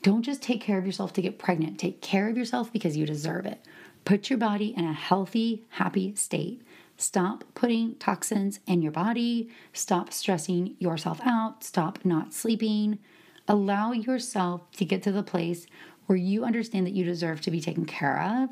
[0.01, 1.79] Don't just take care of yourself to get pregnant.
[1.79, 3.65] Take care of yourself because you deserve it.
[4.03, 6.61] Put your body in a healthy, happy state.
[6.97, 9.49] Stop putting toxins in your body.
[9.73, 11.63] Stop stressing yourself out.
[11.63, 12.99] Stop not sleeping.
[13.47, 15.65] Allow yourself to get to the place
[16.05, 18.49] where you understand that you deserve to be taken care of.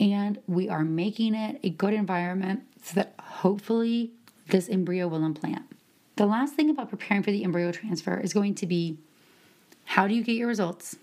[0.00, 4.10] And we are making it a good environment so that hopefully
[4.48, 5.64] this embryo will implant.
[6.16, 8.98] The last thing about preparing for the embryo transfer is going to be
[9.84, 10.96] how do you get your results?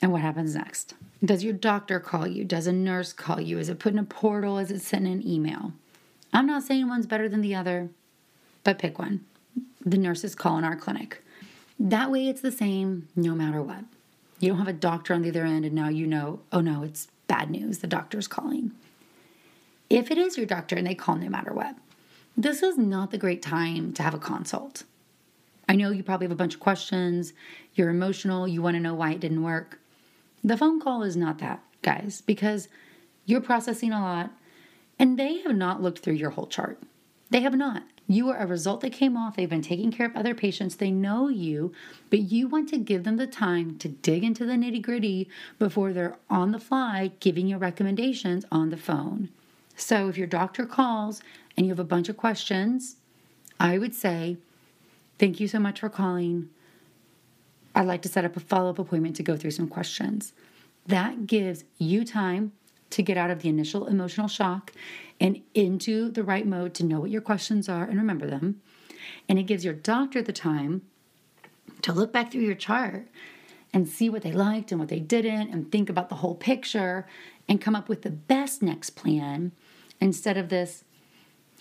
[0.00, 0.94] And what happens next?
[1.24, 2.44] Does your doctor call you?
[2.44, 3.58] Does a nurse call you?
[3.58, 4.58] Is it put in a portal?
[4.58, 5.72] Is it sent in an email?
[6.32, 7.88] I'm not saying one's better than the other,
[8.62, 9.24] but pick one.
[9.84, 11.22] The nurses call in our clinic.
[11.80, 13.84] That way it's the same no matter what.
[14.38, 16.82] You don't have a doctor on the other end and now you know, oh no,
[16.82, 17.78] it's bad news.
[17.78, 18.72] The doctor's calling.
[19.88, 21.76] If it is your doctor and they call no matter what,
[22.36, 24.84] this is not the great time to have a consult.
[25.68, 27.32] I know you probably have a bunch of questions,
[27.74, 29.78] you're emotional, you want to know why it didn't work.
[30.42, 32.68] The phone call is not that, guys, because
[33.26, 34.30] you're processing a lot
[34.98, 36.78] and they have not looked through your whole chart.
[37.30, 37.82] They have not.
[38.10, 39.36] You are a result that came off.
[39.36, 40.76] They've been taking care of other patients.
[40.76, 41.72] They know you,
[42.08, 45.28] but you want to give them the time to dig into the nitty gritty
[45.58, 49.28] before they're on the fly giving you recommendations on the phone.
[49.76, 51.20] So if your doctor calls
[51.54, 52.96] and you have a bunch of questions,
[53.60, 54.38] I would say,
[55.18, 56.48] Thank you so much for calling.
[57.74, 60.32] I'd like to set up a follow up appointment to go through some questions.
[60.86, 62.52] That gives you time
[62.90, 64.72] to get out of the initial emotional shock
[65.20, 68.60] and into the right mode to know what your questions are and remember them.
[69.28, 70.82] And it gives your doctor the time
[71.82, 73.08] to look back through your chart
[73.72, 77.06] and see what they liked and what they didn't and think about the whole picture
[77.48, 79.52] and come up with the best next plan
[80.00, 80.84] instead of this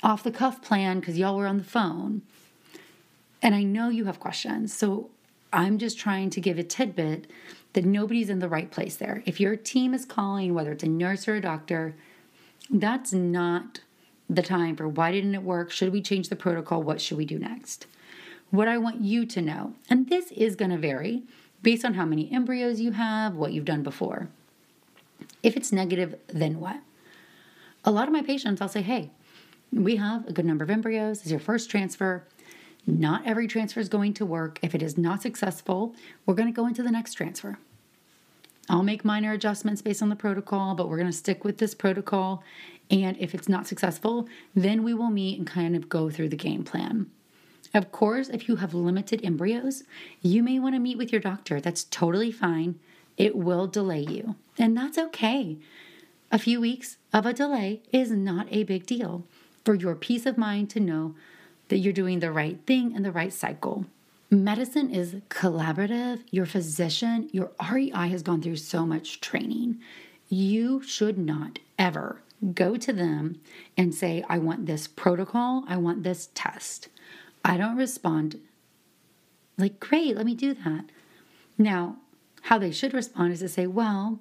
[0.03, 2.21] off the cuff plan because y'all were on the phone.
[3.41, 4.73] And I know you have questions.
[4.73, 5.09] So
[5.51, 7.27] I'm just trying to give a tidbit
[7.77, 9.21] that nobody's in the right place there.
[9.27, 11.93] If your team is calling, whether it's a nurse or a doctor,
[12.71, 13.81] that's not
[14.27, 15.69] the time for why didn't it work?
[15.69, 16.81] Should we change the protocol?
[16.81, 17.85] What should we do next?
[18.49, 21.21] What I want you to know, and this is going to vary
[21.61, 24.29] based on how many embryos you have, what you've done before.
[25.43, 26.79] If it's negative, then what?
[27.85, 29.11] A lot of my patients, I'll say, hey,
[29.71, 31.19] we have a good number of embryos.
[31.19, 32.23] This is your first transfer.
[32.87, 34.57] Not every transfer is going to work.
[34.63, 35.93] If it is not successful,
[36.25, 37.59] we're going to go into the next transfer.
[38.69, 41.73] I'll make minor adjustments based on the protocol, but we're going to stick with this
[41.73, 42.43] protocol.
[42.89, 46.35] And if it's not successful, then we will meet and kind of go through the
[46.35, 47.09] game plan.
[47.73, 49.83] Of course, if you have limited embryos,
[50.21, 51.59] you may want to meet with your doctor.
[51.59, 52.79] That's totally fine.
[53.17, 55.57] It will delay you, and that's okay.
[56.31, 59.25] A few weeks of a delay is not a big deal
[59.65, 61.15] for your peace of mind to know
[61.69, 63.85] that you're doing the right thing in the right cycle.
[64.29, 66.21] Medicine is collaborative.
[66.31, 69.79] Your physician, your REI has gone through so much training.
[70.27, 72.21] You should not ever
[72.53, 73.39] go to them
[73.77, 76.89] and say, I want this protocol, I want this test.
[77.45, 78.39] I don't respond
[79.57, 80.85] like, great, let me do that.
[81.57, 81.97] Now,
[82.43, 84.19] how they should respond is to say, well,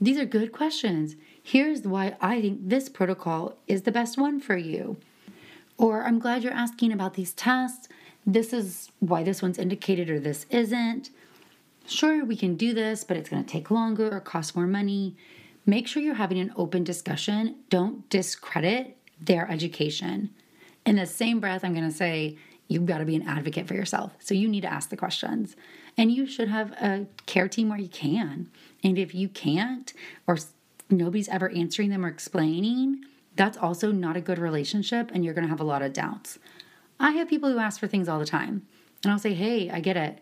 [0.00, 1.14] these are good questions.
[1.40, 4.96] Here's why I think this protocol is the best one for you.
[5.78, 7.88] Or I'm glad you're asking about these tests.
[8.26, 11.10] This is why this one's indicated or this isn't.
[11.86, 15.16] Sure, we can do this, but it's going to take longer or cost more money.
[15.64, 17.56] Make sure you're having an open discussion.
[17.70, 20.30] Don't discredit their education.
[20.84, 22.36] In the same breath, I'm going to say,
[22.68, 24.12] you've got to be an advocate for yourself.
[24.18, 25.54] So you need to ask the questions.
[25.96, 28.50] And you should have a care team where you can.
[28.82, 29.92] And if you can't,
[30.26, 30.38] or
[30.90, 33.04] nobody's ever answering them or explaining,
[33.36, 36.38] that's also not a good relationship and you're going to have a lot of doubts.
[36.98, 38.66] I have people who ask for things all the time,
[39.02, 40.18] and I'll say, hey, I get it.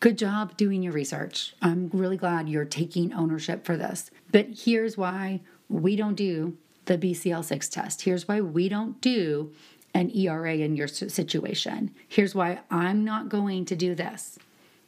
[0.00, 1.54] Good job doing your research.
[1.62, 4.10] I'm really glad you're taking ownership for this.
[4.32, 6.56] But here's why we don't do
[6.86, 8.02] the BCL6 test.
[8.02, 9.52] Here's why we don't do
[9.94, 11.94] an ERA in your situation.
[12.08, 14.38] Here's why I'm not going to do this.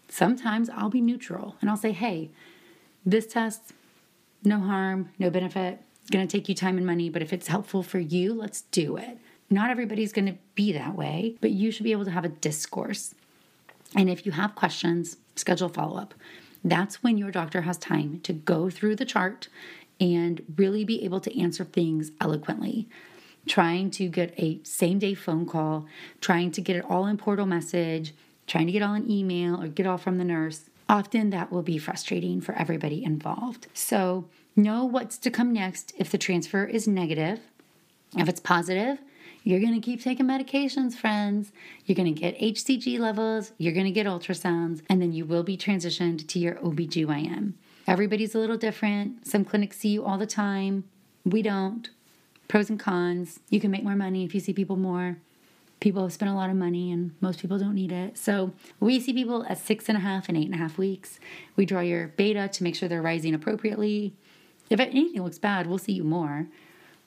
[0.08, 2.30] Sometimes I'll be neutral and I'll say, hey,
[3.04, 3.72] this test,
[4.44, 7.48] no harm, no benefit It's going to take you time and money, but if it's
[7.48, 9.18] helpful for you, let's do it.
[9.50, 12.30] Not everybody's going to be that way, but you should be able to have a
[12.30, 13.14] discourse.
[13.94, 16.14] And if you have questions, schedule follow up.
[16.62, 19.48] That's when your doctor has time to go through the chart
[20.00, 22.88] and really be able to answer things eloquently.
[23.46, 25.86] Trying to get a same day phone call,
[26.20, 28.12] trying to get it all in portal message,
[28.46, 31.62] trying to get all in email or get all from the nurse, often that will
[31.62, 33.68] be frustrating for everybody involved.
[33.72, 34.26] So
[34.58, 37.38] Know what's to come next if the transfer is negative.
[38.16, 38.98] If it's positive,
[39.48, 41.52] you're going to keep taking medications, friends.
[41.86, 45.42] You're going to get HCG levels, you're going to get ultrasounds, and then you will
[45.42, 47.54] be transitioned to your OBGYN.
[47.86, 49.26] Everybody's a little different.
[49.26, 50.84] Some clinics see you all the time.
[51.24, 51.88] We don't.
[52.46, 53.40] Pros and cons.
[53.48, 55.16] You can make more money if you see people more.
[55.80, 58.18] People have spent a lot of money and most people don't need it.
[58.18, 61.18] So we see people at six and a half and eight and a half weeks.
[61.56, 64.12] We draw your beta to make sure they're rising appropriately.
[64.68, 66.48] If anything looks bad, we'll see you more.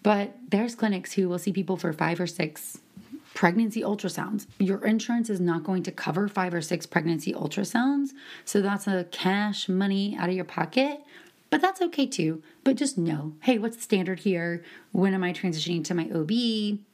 [0.03, 2.79] But there's clinics who will see people for five or six
[3.33, 4.47] pregnancy ultrasounds.
[4.59, 8.09] Your insurance is not going to cover five or six pregnancy ultrasounds.
[8.45, 11.01] So that's a cash money out of your pocket.
[11.49, 12.41] But that's okay too.
[12.63, 14.63] But just know hey, what's the standard here?
[14.91, 16.31] When am I transitioning to my OB?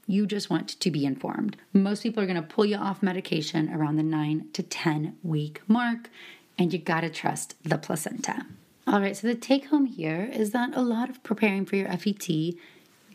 [0.08, 1.58] You just want to be informed.
[1.74, 6.10] Most people are to pull you off medication around the nine to 10 week mark,
[6.58, 8.46] and you got to trust the placenta.
[8.88, 11.90] All right, so the take home here is that a lot of preparing for your
[11.90, 12.56] FET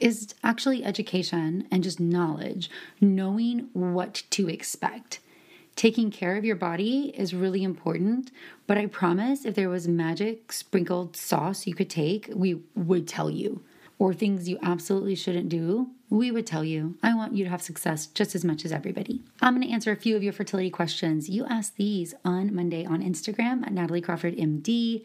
[0.03, 2.69] is actually education and just knowledge,
[3.01, 5.21] knowing what to expect.
[5.77, 8.31] Taking care of your body is really important,
[8.67, 13.31] but I promise if there was magic sprinkled sauce you could take, we would tell
[13.31, 13.63] you.
[13.99, 16.97] Or things you absolutely shouldn't do, we would tell you.
[17.03, 19.23] I want you to have success just as much as everybody.
[19.41, 21.31] I'm going to answer a few of your fertility questions.
[21.31, 25.05] You asked these on Monday on Instagram at Natalie Crawford MD.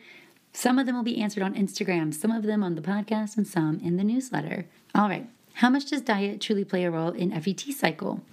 [0.58, 3.48] Some of them will be answered on Instagram, some of them on the podcast, and
[3.48, 4.66] some in the newsletter.
[4.96, 8.24] All right, how much does diet truly play a role in FET cycle?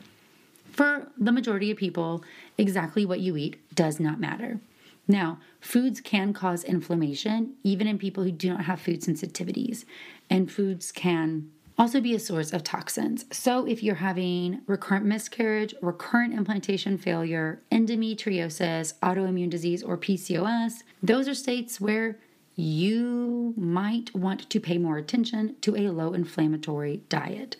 [0.72, 2.24] For the majority of people,
[2.56, 4.58] exactly what you eat does not matter.
[5.06, 9.84] Now, foods can cause inflammation even in people who do not have food sensitivities,
[10.30, 13.24] and foods can also be a source of toxins.
[13.32, 21.28] So, if you're having recurrent miscarriage, recurrent implantation failure, endometriosis, autoimmune disease, or PCOS, those
[21.28, 22.18] are states where
[22.56, 27.56] you might want to pay more attention to a low inflammatory diet.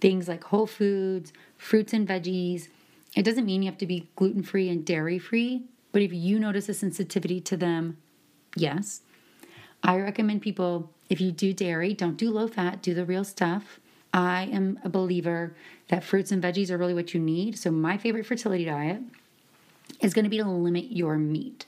[0.00, 2.68] Things like whole foods, fruits and veggies.
[3.14, 6.40] It doesn't mean you have to be gluten free and dairy free, but if you
[6.40, 7.96] notice a sensitivity to them,
[8.56, 9.02] yes.
[9.84, 13.80] I recommend people if you do dairy, don't do low fat, do the real stuff.
[14.12, 15.54] I am a believer
[15.88, 17.58] that fruits and veggies are really what you need.
[17.58, 19.02] So, my favorite fertility diet
[20.00, 21.66] is going to be to limit your meat.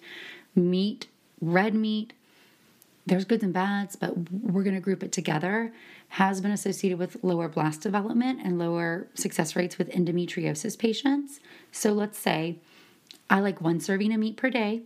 [0.55, 1.09] Meat,
[1.41, 2.13] red meat,
[3.05, 5.73] there's goods and bads, but we're going to group it together,
[6.11, 11.41] has been associated with lower blast development and lower success rates with endometriosis patients.
[11.73, 12.57] So, let's say
[13.29, 14.83] I like one serving of meat per day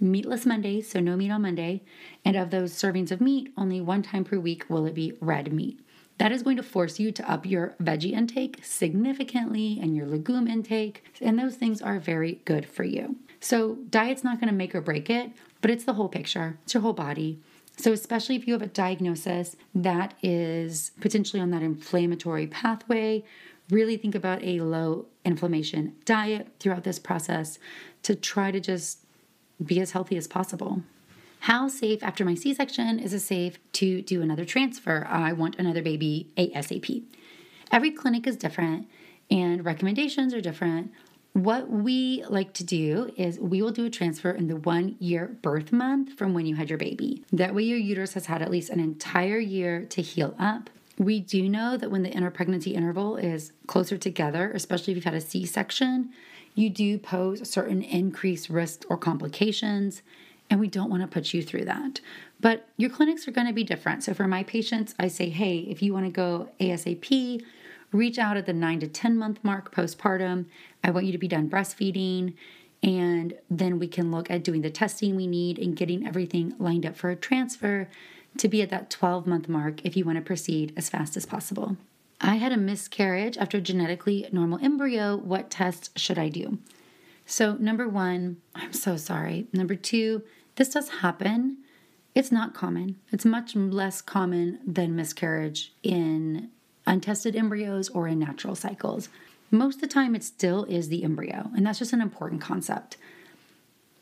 [0.00, 1.82] meatless Mondays, so no meat on Monday.
[2.24, 5.52] And of those servings of meat, only one time per week will it be red
[5.52, 5.80] meat.
[6.18, 10.48] That is going to force you to up your veggie intake significantly and your legume
[10.48, 13.16] intake, and those things are very good for you.
[13.40, 15.30] So, diet's not going to make or break it,
[15.62, 17.40] but it's the whole picture, it's your whole body.
[17.78, 23.24] So, especially if you have a diagnosis that is potentially on that inflammatory pathway,
[23.70, 27.58] really think about a low inflammation diet throughout this process
[28.02, 28.98] to try to just
[29.64, 30.82] be as healthy as possible.
[31.40, 35.06] How safe after my C section is it safe to do another transfer?
[35.08, 37.02] I want another baby ASAP.
[37.72, 38.88] Every clinic is different
[39.30, 40.92] and recommendations are different.
[41.32, 45.38] What we like to do is we will do a transfer in the one year
[45.40, 47.24] birth month from when you had your baby.
[47.32, 50.68] That way, your uterus has had at least an entire year to heal up.
[50.98, 55.04] We do know that when the inter pregnancy interval is closer together, especially if you've
[55.04, 56.10] had a C section,
[56.54, 60.02] you do pose certain increased risks or complications,
[60.48, 62.00] and we don't want to put you through that.
[62.40, 64.02] But your clinics are going to be different.
[64.02, 67.42] So for my patients, I say, hey, if you want to go ASAP,
[67.92, 70.46] reach out at the nine to 10 month mark postpartum.
[70.82, 72.34] I want you to be done breastfeeding.
[72.82, 76.86] And then we can look at doing the testing we need and getting everything lined
[76.86, 77.88] up for a transfer
[78.38, 81.26] to be at that 12 month mark if you want to proceed as fast as
[81.26, 81.76] possible.
[82.20, 85.16] I had a miscarriage after a genetically normal embryo.
[85.16, 86.58] What tests should I do?
[87.24, 89.46] So, number one, I'm so sorry.
[89.52, 90.22] Number two,
[90.56, 91.58] this does happen.
[92.14, 92.96] It's not common.
[93.10, 96.50] It's much less common than miscarriage in
[96.86, 99.08] untested embryos or in natural cycles.
[99.50, 102.96] Most of the time, it still is the embryo, and that's just an important concept.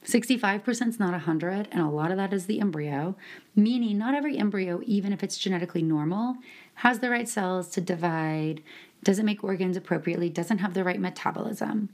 [0.05, 3.15] 65% is not 100, and a lot of that is the embryo,
[3.55, 6.37] meaning not every embryo, even if it's genetically normal,
[6.79, 8.63] has the right cells to divide,
[9.03, 11.89] doesn't make organs appropriately, doesn't have the right metabolism.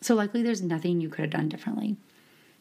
[0.00, 1.96] So, likely there's nothing you could have done differently.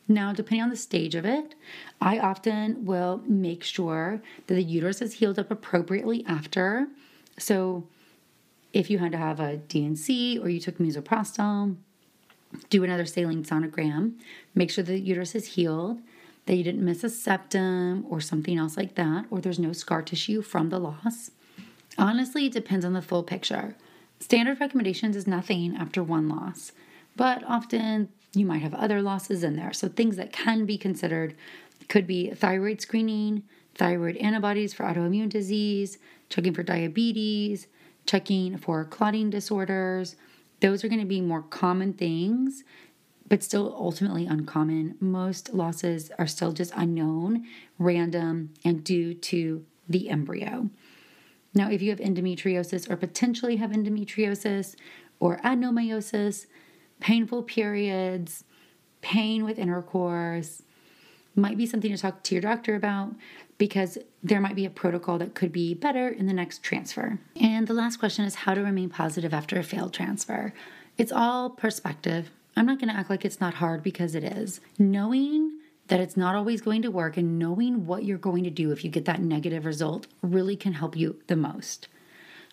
[0.08, 1.54] Now, depending on the stage of it,
[2.02, 6.88] I often will make sure that the uterus is healed up appropriately after.
[7.38, 7.88] So,
[8.74, 11.76] if you had to have a D&C or you took misoprostol,
[12.72, 14.14] do another saline sonogram,
[14.56, 16.00] make sure the uterus is healed,
[16.48, 20.02] that you didn't miss a septum or something else like that, or there's no scar
[20.02, 21.30] tissue from the loss.
[21.98, 23.76] Honestly, it depends on the full picture.
[24.20, 26.72] Standard recommendations is nothing after one loss,
[27.16, 29.74] but often you might have other losses in there.
[29.74, 31.36] So, things that can be considered
[31.88, 33.44] could be thyroid screening,
[33.76, 35.98] thyroid antibodies for autoimmune disease,
[36.30, 37.68] checking for diabetes,
[38.06, 40.16] checking for clotting disorders.
[40.60, 42.64] Those are going to be more common things,
[43.28, 44.96] but still ultimately uncommon.
[45.00, 47.46] Most losses are still just unknown,
[47.78, 50.70] random, and due to the embryo.
[51.58, 54.76] Now, if you have endometriosis or potentially have endometriosis,
[55.20, 56.46] or adenomyosis,
[57.00, 58.44] painful periods,
[59.02, 60.62] pain with intercourse,
[61.36, 63.14] might be something to talk to your doctor about
[63.58, 67.20] because there might be a protocol that could be better in the next transfer.
[67.40, 70.54] And the last question is how to remain positive after a failed transfer.
[70.98, 72.30] It's all perspective.
[72.56, 74.60] I'm not going to act like it's not hard because it is.
[74.78, 75.57] Knowing
[75.88, 78.84] that it's not always going to work and knowing what you're going to do if
[78.84, 81.88] you get that negative result really can help you the most.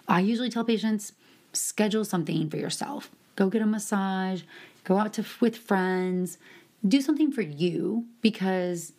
[0.06, 1.12] I usually tell patients
[1.52, 3.10] schedule something for yourself.
[3.36, 4.42] Go get a massage,
[4.84, 6.38] go out to with friends,
[6.86, 8.92] do something for you because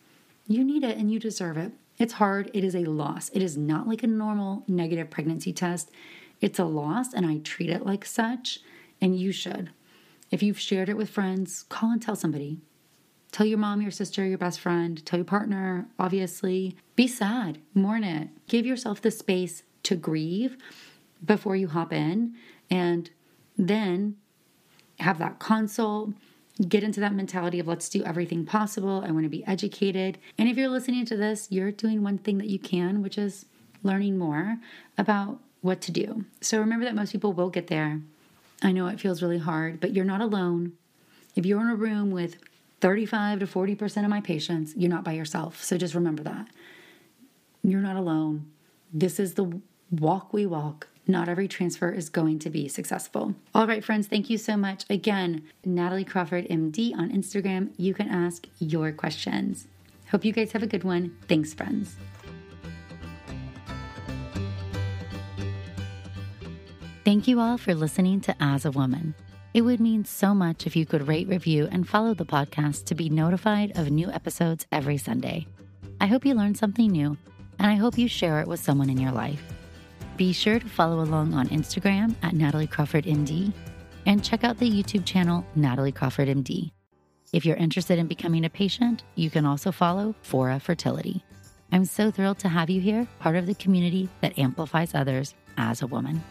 [0.47, 1.71] you need it and you deserve it.
[1.97, 3.29] It's hard, it is a loss.
[3.29, 5.89] It is not like a normal negative pregnancy test.
[6.41, 8.59] It's a loss and I treat it like such
[8.99, 9.69] and you should.
[10.31, 12.59] If you've shared it with friends, call and tell somebody.
[13.35, 16.77] Tell your mom, your sister, your best friend, tell your partner, obviously.
[16.95, 18.29] Be sad, mourn it.
[18.47, 20.55] Give yourself the space to grieve
[21.25, 22.33] before you hop in
[22.71, 23.09] and
[23.57, 24.15] then
[25.01, 26.11] have that consult,
[26.69, 29.03] get into that mentality of let's do everything possible.
[29.05, 30.17] I want to be educated.
[30.37, 33.47] And if you're listening to this, you're doing one thing that you can, which is
[33.83, 34.59] learning more
[34.97, 36.23] about what to do.
[36.39, 37.99] So remember that most people will get there.
[38.63, 40.71] I know it feels really hard, but you're not alone.
[41.35, 42.37] If you're in a room with
[42.81, 45.63] 35 to 40% of my patients, you're not by yourself.
[45.63, 46.47] So just remember that.
[47.63, 48.47] You're not alone.
[48.93, 49.61] This is the
[49.91, 53.35] walk we walk not every transfer is going to be successful.
[53.53, 54.85] All right, friends, thank you so much.
[54.89, 57.71] Again, Natalie Crawford, MD on Instagram.
[57.77, 59.67] You can ask your questions.
[60.11, 61.15] Hope you guys have a good one.
[61.27, 61.95] Thanks, friends.
[67.03, 69.13] Thank you all for listening to As a Woman.
[69.55, 72.93] It would mean so much if you could rate, review, and follow the podcast to
[72.93, 75.47] be notified of new episodes every Sunday.
[76.01, 77.15] I hope you learned something new,
[77.57, 79.41] and I hope you share it with someone in your life.
[80.17, 83.53] Be sure to follow along on Instagram at Natalie Crawford MD
[84.05, 86.73] and check out the YouTube channel Natalie Crawford MD.
[87.31, 91.23] If you're interested in becoming a patient, you can also follow Fora Fertility.
[91.71, 95.81] I'm so thrilled to have you here, part of the community that amplifies others as
[95.81, 96.21] a woman.